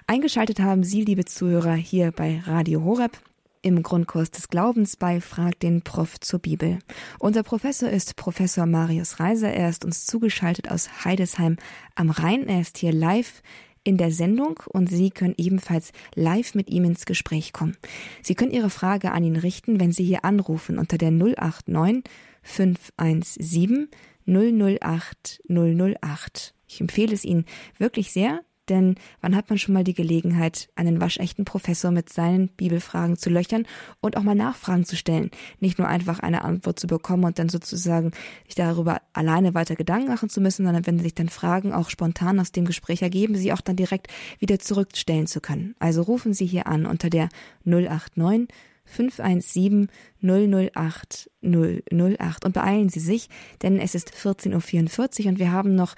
[0.09, 3.21] Eingeschaltet haben Sie, liebe Zuhörer, hier bei Radio Horeb
[3.61, 6.79] im Grundkurs des Glaubens bei Frag den Prof zur Bibel.
[7.19, 9.53] Unser Professor ist Professor Marius Reiser.
[9.53, 11.57] Er ist uns zugeschaltet aus Heidesheim
[11.93, 12.47] am Rhein.
[12.47, 13.43] Er ist hier live
[13.83, 17.77] in der Sendung und Sie können ebenfalls live mit ihm ins Gespräch kommen.
[18.23, 22.03] Sie können Ihre Frage an ihn richten, wenn Sie hier anrufen unter der 089
[22.41, 23.89] 517
[24.25, 26.55] 008 008.
[26.67, 27.45] Ich empfehle es Ihnen
[27.77, 32.49] wirklich sehr, denn wann hat man schon mal die Gelegenheit, einen waschechten Professor mit seinen
[32.49, 33.65] Bibelfragen zu löchern
[34.01, 35.31] und auch mal Nachfragen zu stellen?
[35.59, 38.11] Nicht nur einfach eine Antwort zu bekommen und dann sozusagen
[38.45, 42.39] sich darüber alleine weiter Gedanken machen zu müssen, sondern wenn sich dann Fragen auch spontan
[42.39, 44.07] aus dem Gespräch ergeben, sie auch dann direkt
[44.39, 45.75] wieder zurückstellen zu können.
[45.79, 47.29] Also rufen Sie hier an unter der
[47.65, 48.47] 089
[48.89, 49.87] 517
[50.21, 53.29] 008 008 und beeilen Sie sich,
[53.61, 55.95] denn es ist 14.44 Uhr und wir haben noch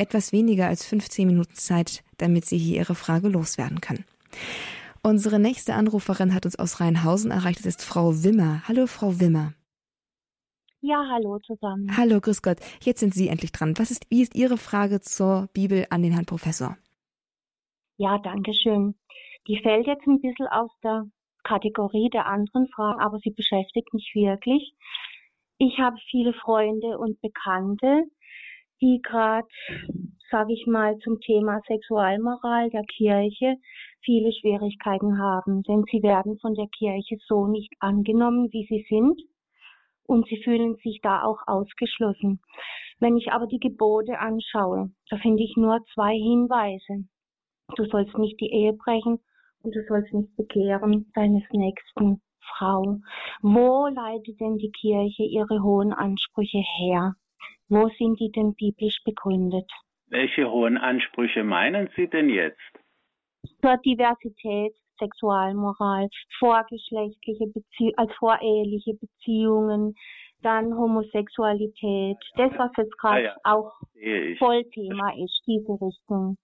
[0.00, 4.04] etwas weniger als 15 Minuten Zeit, damit Sie hier Ihre Frage loswerden können.
[5.02, 7.60] Unsere nächste Anruferin hat uns aus Rheinhausen erreicht.
[7.60, 8.62] Das ist Frau Wimmer.
[8.68, 9.54] Hallo, Frau Wimmer.
[10.82, 11.94] Ja, hallo zusammen.
[11.96, 12.58] Hallo, grüß Gott.
[12.82, 13.74] Jetzt sind Sie endlich dran.
[13.76, 16.76] Was ist, wie ist Ihre Frage zur Bibel an den Herrn Professor?
[17.98, 18.94] Ja, danke schön.
[19.46, 21.04] Die fällt jetzt ein bisschen aus der
[21.44, 24.74] Kategorie der anderen Fragen, aber sie beschäftigt mich wirklich.
[25.58, 28.04] Ich habe viele Freunde und Bekannte,
[28.80, 29.48] die gerade,
[30.30, 33.56] sage ich mal, zum Thema Sexualmoral der Kirche
[34.02, 39.20] viele Schwierigkeiten haben, denn sie werden von der Kirche so nicht angenommen, wie sie sind
[40.06, 42.40] und sie fühlen sich da auch ausgeschlossen.
[42.98, 47.04] Wenn ich aber die Gebote anschaue, da finde ich nur zwei Hinweise.
[47.76, 49.20] Du sollst nicht die Ehe brechen
[49.62, 52.98] und du sollst nicht begehren deines nächsten Frau.
[53.42, 57.14] Wo leitet denn die Kirche ihre hohen Ansprüche her?
[57.70, 59.70] Wo sind die denn biblisch begründet?
[60.08, 62.58] Welche hohen Ansprüche meinen Sie denn jetzt?
[63.62, 66.08] Zur Diversität, Sexualmoral,
[66.40, 69.94] vorgeschlechtliche Beziehungen, als voreheliche Beziehungen,
[70.42, 73.72] dann Homosexualität, das, was jetzt gerade ah ja, auch
[74.38, 76.36] Vollthema ist, diese Richtung.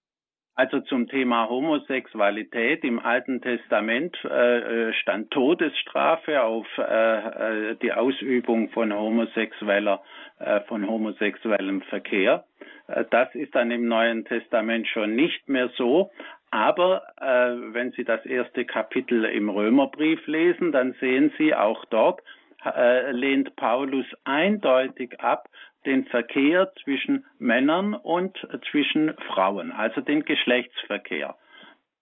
[0.57, 7.93] Also zum Thema Homosexualität im Alten Testament äh, äh stand Todesstrafe auf äh, äh, die
[7.93, 10.01] Ausübung von homosexueller
[10.39, 12.43] äh, von homosexuellem Verkehr.
[12.87, 16.09] Äh, das ist dann im Neuen Testament schon nicht mehr so.
[16.49, 22.23] Aber äh, wenn Sie das erste Kapitel im Römerbrief lesen, dann sehen Sie auch dort
[22.65, 25.49] äh, lehnt Paulus eindeutig ab,
[25.87, 28.37] den Verkehr zwischen Männern und
[28.69, 31.35] zwischen Frauen, also den Geschlechtsverkehr.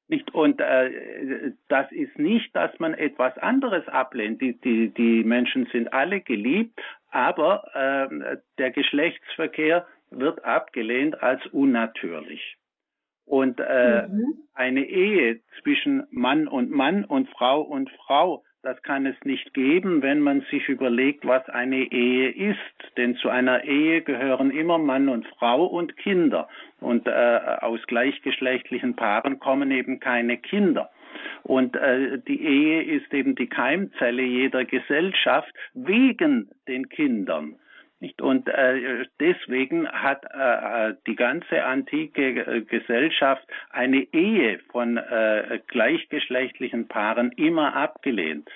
[0.07, 4.39] Nicht, und äh, das ist nicht, dass man etwas anderes ablehnt.
[4.41, 6.79] Die, die, die Menschen sind alle geliebt,
[7.09, 12.57] aber äh, der Geschlechtsverkehr wird abgelehnt als unnatürlich.
[13.25, 14.35] Und äh, mhm.
[14.53, 20.01] eine Ehe zwischen Mann und Mann und Frau und Frau das kann es nicht geben,
[20.01, 22.97] wenn man sich überlegt, was eine Ehe ist.
[22.97, 26.49] Denn zu einer Ehe gehören immer Mann und Frau und Kinder.
[26.81, 30.89] Und äh, aus gleichgeschlechtlichen Paaren kommen eben keine Kinder.
[31.43, 37.55] Und äh, die Ehe ist eben die Keimzelle jeder Gesellschaft wegen den Kindern.
[37.99, 38.21] Nicht?
[38.21, 47.31] Und äh, deswegen hat äh, die ganze antike Gesellschaft eine Ehe von äh, gleichgeschlechtlichen Paaren
[47.31, 48.49] immer abgelehnt.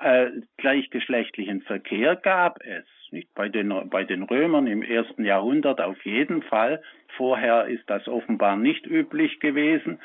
[0.00, 2.84] Äh, gleichgeschlechtlichen Verkehr gab es.
[3.10, 3.32] Nicht?
[3.34, 6.82] Bei, den, bei den Römern im ersten Jahrhundert auf jeden Fall.
[7.16, 10.00] Vorher ist das offenbar nicht üblich gewesen.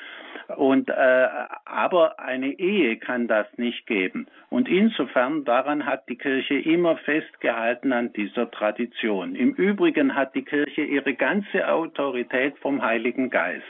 [0.56, 1.28] Und, äh,
[1.66, 4.28] aber eine Ehe kann das nicht geben.
[4.50, 9.36] Und insofern daran hat die Kirche immer festgehalten an dieser Tradition.
[9.36, 13.66] Im Übrigen hat die Kirche ihre ganze Autorität vom Heiligen Geist.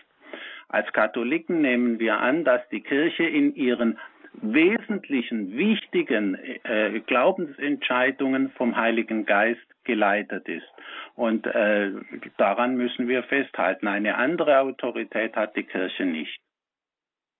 [0.68, 3.98] Als Katholiken nehmen wir an, dass die Kirche in ihren
[4.34, 10.68] wesentlichen, wichtigen äh, Glaubensentscheidungen vom Heiligen Geist geleitet ist.
[11.16, 11.92] Und äh,
[12.38, 13.88] daran müssen wir festhalten.
[13.88, 16.40] Eine andere Autorität hat die Kirche nicht.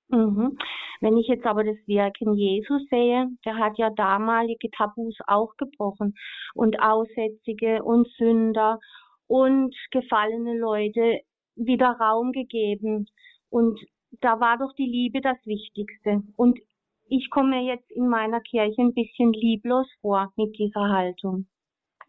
[0.10, 0.58] Mhm.
[1.02, 6.16] Wenn ich jetzt aber das Wirken Jesus sehe, der hat ja damalige Tabus auch gebrochen
[6.56, 8.80] und Aussätzige und Sünder
[9.28, 11.22] und gefallene Leute
[11.56, 13.08] wieder Raum gegeben.
[13.50, 13.80] Und
[14.22, 16.24] da war doch die Liebe das Wichtigste.
[16.36, 16.60] Und
[17.10, 21.48] ich komme jetzt in meiner Kirche ein bisschen lieblos vor mit dieser Haltung.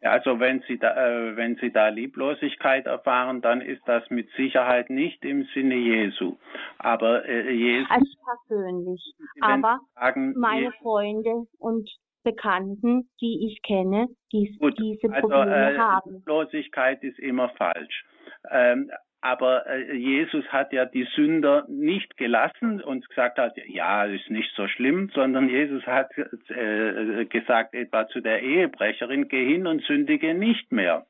[0.03, 4.89] Also wenn Sie da, äh, wenn Sie da Lieblosigkeit erfahren, dann ist das mit Sicherheit
[4.89, 6.39] nicht im Sinne Jesu.
[6.79, 7.91] Aber äh, Jesus.
[7.91, 9.15] Also persönlich.
[9.43, 11.91] Aber sagen, meine Jesus, Freunde und
[12.23, 16.15] Bekannten, die ich kenne, die gut, diese also, Probleme also, äh, haben.
[16.15, 18.05] Lieblosigkeit ist immer falsch.
[18.51, 18.91] Ähm,
[19.21, 24.53] aber äh, Jesus hat ja die Sünder nicht gelassen und gesagt hat, ja, ist nicht
[24.55, 30.35] so schlimm, sondern Jesus hat äh, gesagt etwa zu der Ehebrecherin, geh hin und sündige
[30.35, 31.07] nicht mehr.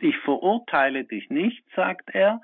[0.00, 2.40] Ich verurteile dich nicht, sagt er,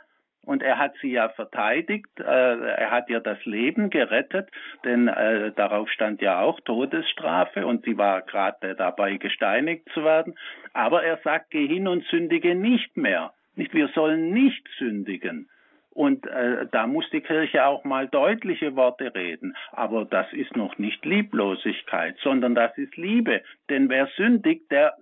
[0.47, 4.49] und er hat sie ja verteidigt, äh, er hat ihr das Leben gerettet,
[4.85, 10.39] denn äh, darauf stand ja auch Todesstrafe und sie war gerade dabei gesteinigt zu werden.
[10.73, 13.33] Aber er sagt, geh hin und sündige nicht mehr.
[13.57, 15.49] Nicht, wir sollen nicht sündigen.
[15.91, 19.57] Und äh, da muss die Kirche auch mal deutliche Worte reden.
[19.73, 23.43] Aber das ist noch nicht Lieblosigkeit, sondern das ist Liebe.
[23.71, 24.95] Denn wer sündigt, der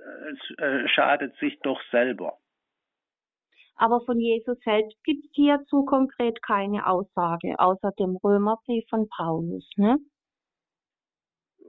[0.59, 2.39] äh, äh schadet sich doch selber.
[3.77, 9.69] Aber von Jesus selbst gibt es hierzu konkret keine Aussage, außer dem Römerbrief von Paulus.
[9.77, 9.99] Ne?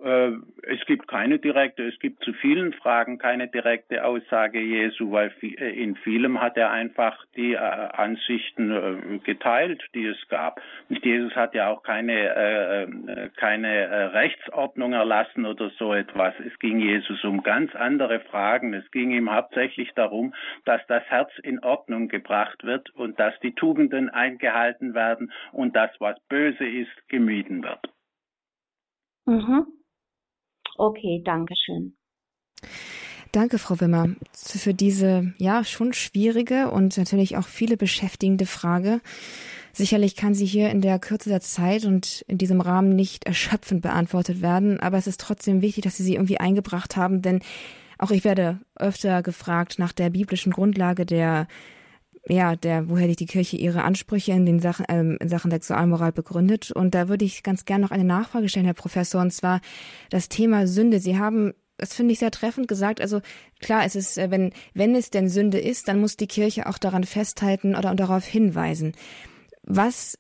[0.06, 5.34] Äh, es gibt keine direkte, es gibt zu vielen Fragen keine direkte Aussage Jesu, weil
[5.42, 10.62] äh, in vielem hat er einfach die äh, Ansichten geteilt, die es gab.
[10.90, 12.88] Jesus hat ja auch keine,
[13.36, 16.34] keine Rechtsordnung erlassen oder so etwas.
[16.46, 18.74] Es ging Jesus um ganz andere Fragen.
[18.74, 20.34] Es ging ihm hauptsächlich darum,
[20.66, 25.92] dass das Herz in Ordnung gebracht wird und dass die Tugenden eingehalten werden und das,
[26.00, 27.90] was böse ist, gemieden wird.
[29.26, 29.75] Mhm.
[30.78, 31.96] Okay, danke schön.
[33.32, 39.02] Danke, Frau Wimmer, für diese ja schon schwierige und natürlich auch viele beschäftigende Frage.
[39.74, 43.82] Sicherlich kann sie hier in der Kürze der Zeit und in diesem Rahmen nicht erschöpfend
[43.82, 47.42] beantwortet werden, aber es ist trotzdem wichtig, dass Sie sie irgendwie eingebracht haben, denn
[47.98, 51.48] auch ich werde öfter gefragt nach der biblischen Grundlage der
[52.28, 56.72] ja, der, woher die Kirche ihre Ansprüche in den Sachen, ähm, in Sachen Sexualmoral begründet.
[56.72, 59.62] Und da würde ich ganz gerne noch eine Nachfrage stellen, Herr Professor, und zwar
[60.10, 61.00] das Thema Sünde.
[61.00, 63.02] Sie haben das finde ich sehr treffend gesagt.
[63.02, 63.22] Also
[63.60, 66.78] klar, es ist, äh, wenn, wenn es denn Sünde ist, dann muss die Kirche auch
[66.78, 68.94] daran festhalten oder darauf hinweisen.
[69.64, 70.18] Was,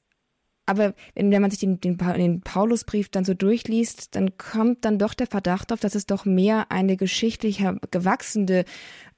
[0.65, 4.99] aber wenn, wenn man sich den, den, den Paulusbrief dann so durchliest, dann kommt dann
[4.99, 8.65] doch der Verdacht auf, dass es doch mehr eine geschichtlich gewachsene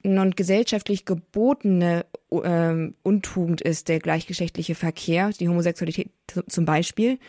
[0.04, 6.12] und gesellschaftlich gebotene äh, Untugend ist der gleichgeschlechtliche Verkehr, die Homosexualität
[6.48, 7.20] zum Beispiel,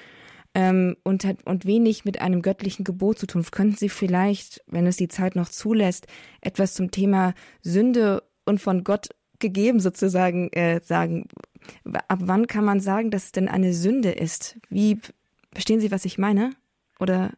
[0.55, 3.45] ähm, und hat und wenig mit einem göttlichen Gebot zu tun.
[3.51, 6.07] Könnten Sie vielleicht, wenn es die Zeit noch zulässt,
[6.41, 9.09] etwas zum Thema Sünde und von Gott
[9.39, 11.29] gegeben sozusagen äh, sagen?
[11.85, 14.59] Ab wann kann man sagen, dass es denn eine Sünde ist?
[14.69, 15.01] Wie
[15.53, 16.51] verstehen Sie, was ich meine?
[16.99, 17.33] Oder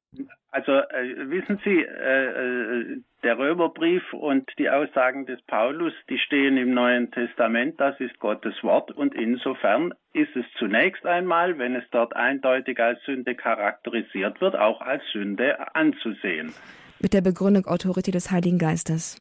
[0.53, 6.57] also äh, wissen Sie, äh, äh, der Römerbrief und die Aussagen des Paulus, die stehen
[6.57, 11.85] im Neuen Testament, das ist Gottes Wort und insofern ist es zunächst einmal, wenn es
[11.91, 16.53] dort eindeutig als Sünde charakterisiert wird, auch als Sünde anzusehen.
[17.01, 19.21] Mit der Begründung Autorität des Heiligen Geistes.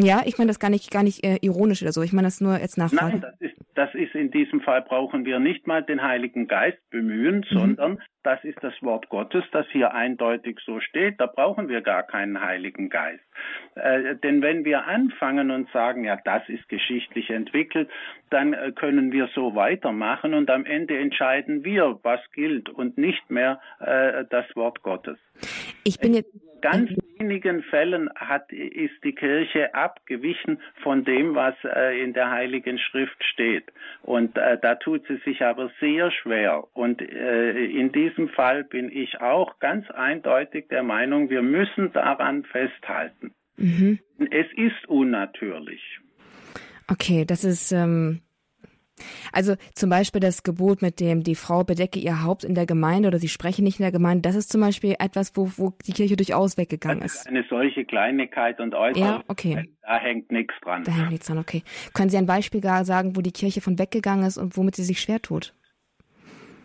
[0.00, 2.02] Ja, ich meine das gar nicht, gar nicht äh, ironisch oder so.
[2.02, 3.20] Ich meine das nur jetzt nachfragen.
[3.20, 6.78] Nein, das ist, das ist in diesem Fall brauchen wir nicht mal den Heiligen Geist
[6.90, 7.58] bemühen, mhm.
[7.58, 11.20] sondern das ist das Wort Gottes, das hier eindeutig so steht.
[11.20, 13.24] Da brauchen wir gar keinen Heiligen Geist.
[13.76, 17.88] Äh, denn wenn wir anfangen und sagen, ja, das ist geschichtlich entwickelt,
[18.28, 23.30] dann äh, können wir so weitermachen und am Ende entscheiden wir, was gilt und nicht
[23.30, 25.18] mehr äh, das Wort Gottes.
[25.84, 32.02] Ich bin jetzt ganz wenigen Fällen hat, ist die Kirche abgewichen von dem, was äh,
[32.02, 33.64] in der Heiligen Schrift steht.
[34.02, 36.64] Und äh, da tut sie sich aber sehr schwer.
[36.74, 42.44] Und äh, in diesem Fall bin ich auch ganz eindeutig der Meinung, wir müssen daran
[42.44, 43.32] festhalten.
[43.56, 43.98] Mhm.
[44.30, 45.82] Es ist unnatürlich.
[46.88, 47.72] Okay, das ist.
[47.72, 48.22] Ähm
[49.32, 53.08] also zum Beispiel das Gebot mit dem, die Frau bedecke ihr Haupt in der Gemeinde
[53.08, 55.92] oder sie spreche nicht in der Gemeinde, das ist zum Beispiel etwas, wo, wo die
[55.92, 57.26] Kirche durchaus weggegangen ist.
[57.26, 59.68] Eine solche Kleinigkeit und Äußerung, ja, okay.
[59.82, 60.84] da hängt nichts dran.
[60.84, 61.62] Da hängt nichts dran, okay.
[61.94, 64.84] Können Sie ein Beispiel gar sagen, wo die Kirche von weggegangen ist und womit sie
[64.84, 65.54] sich schwer tut?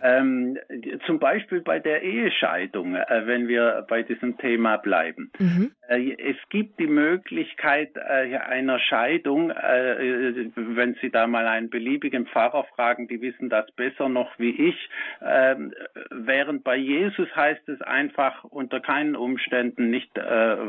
[0.02, 0.58] Ähm,
[1.06, 5.32] zum Beispiel bei der Ehescheidung, äh, wenn wir bei diesem Thema bleiben.
[5.40, 5.72] Mhm.
[5.88, 12.28] Äh, es gibt die Möglichkeit äh, einer Scheidung, äh, wenn Sie da mal einen beliebigen
[12.28, 14.90] Pfarrer fragen, die wissen das besser noch wie ich.
[15.24, 15.74] Ähm,
[16.12, 20.22] während bei Jesus heißt es einfach unter keinen Umständen nicht, äh,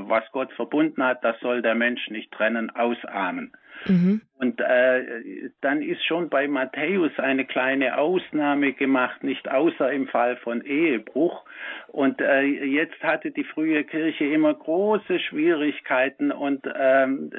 [0.08, 3.52] was Gott verbunden hat, das soll der Mensch nicht trennen, ausahmen.
[3.88, 4.20] Mhm.
[4.38, 10.36] Und äh, dann ist schon bei Matthäus eine kleine Ausnahme gemacht, nicht außer im Fall
[10.36, 11.44] von Ehebruch.
[11.88, 17.30] Und äh, jetzt hatte die frühe Kirche immer große Schwierigkeiten und ähm,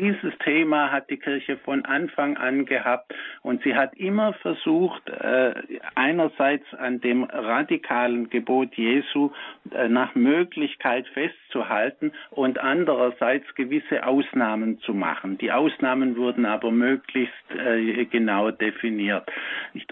[0.00, 5.54] dieses Thema hat die Kirche von Anfang an gehabt und sie hat immer versucht, äh,
[5.94, 9.30] einerseits an dem radikalen Gebot Jesu
[9.72, 15.36] äh, nach Möglichkeit festzuhalten und andererseits gewisse Ausnahmen zu machen.
[15.36, 19.30] Die Ausnahmen wurden aber möglichst äh, genau definiert.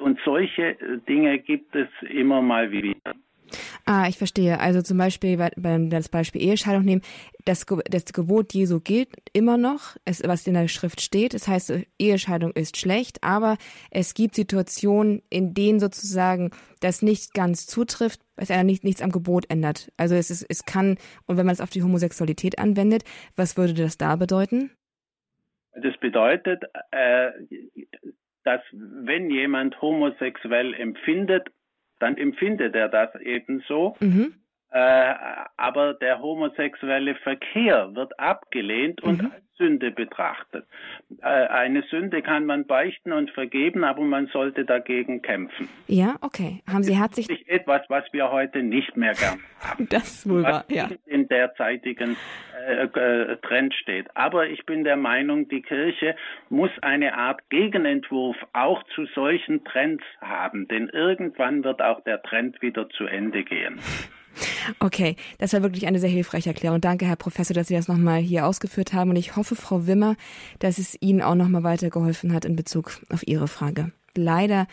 [0.00, 3.14] Und solche Dinge gibt es immer mal wieder.
[3.84, 4.60] Ah, ich verstehe.
[4.60, 7.02] Also zum Beispiel, wenn wir das Beispiel Ehescheidung nehmen,
[7.44, 11.34] das, das Gebot Jesu gilt immer noch, es, was in der Schrift steht.
[11.34, 13.56] Das heißt, Ehescheidung ist schlecht, aber
[13.90, 19.10] es gibt Situationen, in denen sozusagen das nicht ganz zutrifft, es einer nicht, nichts am
[19.10, 19.90] Gebot ändert.
[19.96, 23.04] Also es, ist, es kann, und wenn man es auf die Homosexualität anwendet,
[23.36, 24.70] was würde das da bedeuten?
[25.72, 27.30] Das bedeutet, äh,
[28.44, 31.48] dass wenn jemand homosexuell empfindet
[31.98, 33.96] dann empfindet er das ebenso.
[34.00, 34.34] Mhm.
[34.70, 35.14] Äh,
[35.56, 39.32] aber der homosexuelle Verkehr wird abgelehnt und mhm.
[39.32, 40.66] als Sünde betrachtet.
[41.20, 45.68] Äh, eine Sünde kann man beichten und vergeben, aber man sollte dagegen kämpfen.
[45.86, 46.62] Ja, okay.
[46.70, 47.28] Haben Sie herzlich.
[47.28, 49.88] Das ist etwas, was wir heute nicht mehr gern haben.
[49.90, 50.88] Das wohl wahr, ja.
[51.06, 52.16] In derzeitigen
[52.66, 54.14] äh, äh, Trend steht.
[54.14, 56.14] Aber ich bin der Meinung, die Kirche
[56.50, 62.60] muss eine Art Gegenentwurf auch zu solchen Trends haben, denn irgendwann wird auch der Trend
[62.62, 63.80] wieder zu Ende gehen.
[64.80, 66.80] Okay, das war wirklich eine sehr hilfreiche Erklärung.
[66.80, 69.10] Danke, Herr Professor, dass Sie das nochmal hier ausgeführt haben.
[69.10, 70.16] Und ich hoffe, Frau Wimmer,
[70.58, 73.92] dass es Ihnen auch nochmal weitergeholfen hat in Bezug auf Ihre Frage.
[74.14, 74.66] Leider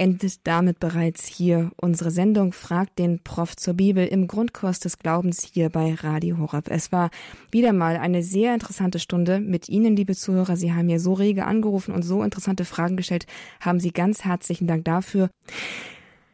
[0.00, 5.46] endet damit bereits hier unsere Sendung Fragt den Prof zur Bibel im Grundkurs des Glaubens
[5.52, 6.68] hier bei Radio Horab.
[6.70, 7.10] Es war
[7.50, 10.56] wieder mal eine sehr interessante Stunde mit Ihnen, liebe Zuhörer.
[10.56, 13.26] Sie haben mir so rege angerufen und so interessante Fragen gestellt.
[13.60, 15.28] Haben Sie ganz herzlichen Dank dafür.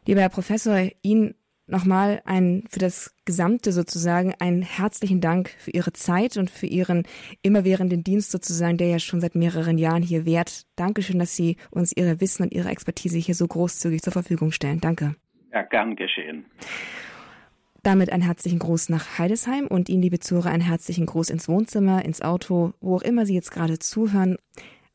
[0.05, 1.35] Lieber Herr Professor, Ihnen
[1.67, 7.03] nochmal ein, für das Gesamte sozusagen einen herzlichen Dank für Ihre Zeit und für Ihren
[7.41, 10.63] immerwährenden Dienst sozusagen, der ja schon seit mehreren Jahren hier währt.
[10.75, 14.79] Dankeschön, dass Sie uns Ihre Wissen und Ihre Expertise hier so großzügig zur Verfügung stellen.
[14.79, 15.15] Danke.
[15.53, 16.45] Ja, gern geschehen.
[17.83, 22.03] Damit einen herzlichen Gruß nach Heidesheim und Ihnen, liebe Zuhörer, einen herzlichen Gruß ins Wohnzimmer,
[22.03, 24.37] ins Auto, wo auch immer Sie jetzt gerade zuhören.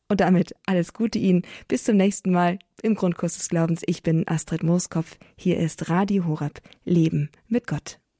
[0.09, 1.43] Und damit alles Gute Ihnen.
[1.67, 3.81] Bis zum nächsten Mal im Grundkurs des Glaubens.
[3.85, 5.17] Ich bin Astrid Mooskopf.
[5.35, 6.61] Hier ist Radio Horab.
[6.83, 7.99] Leben mit Gott.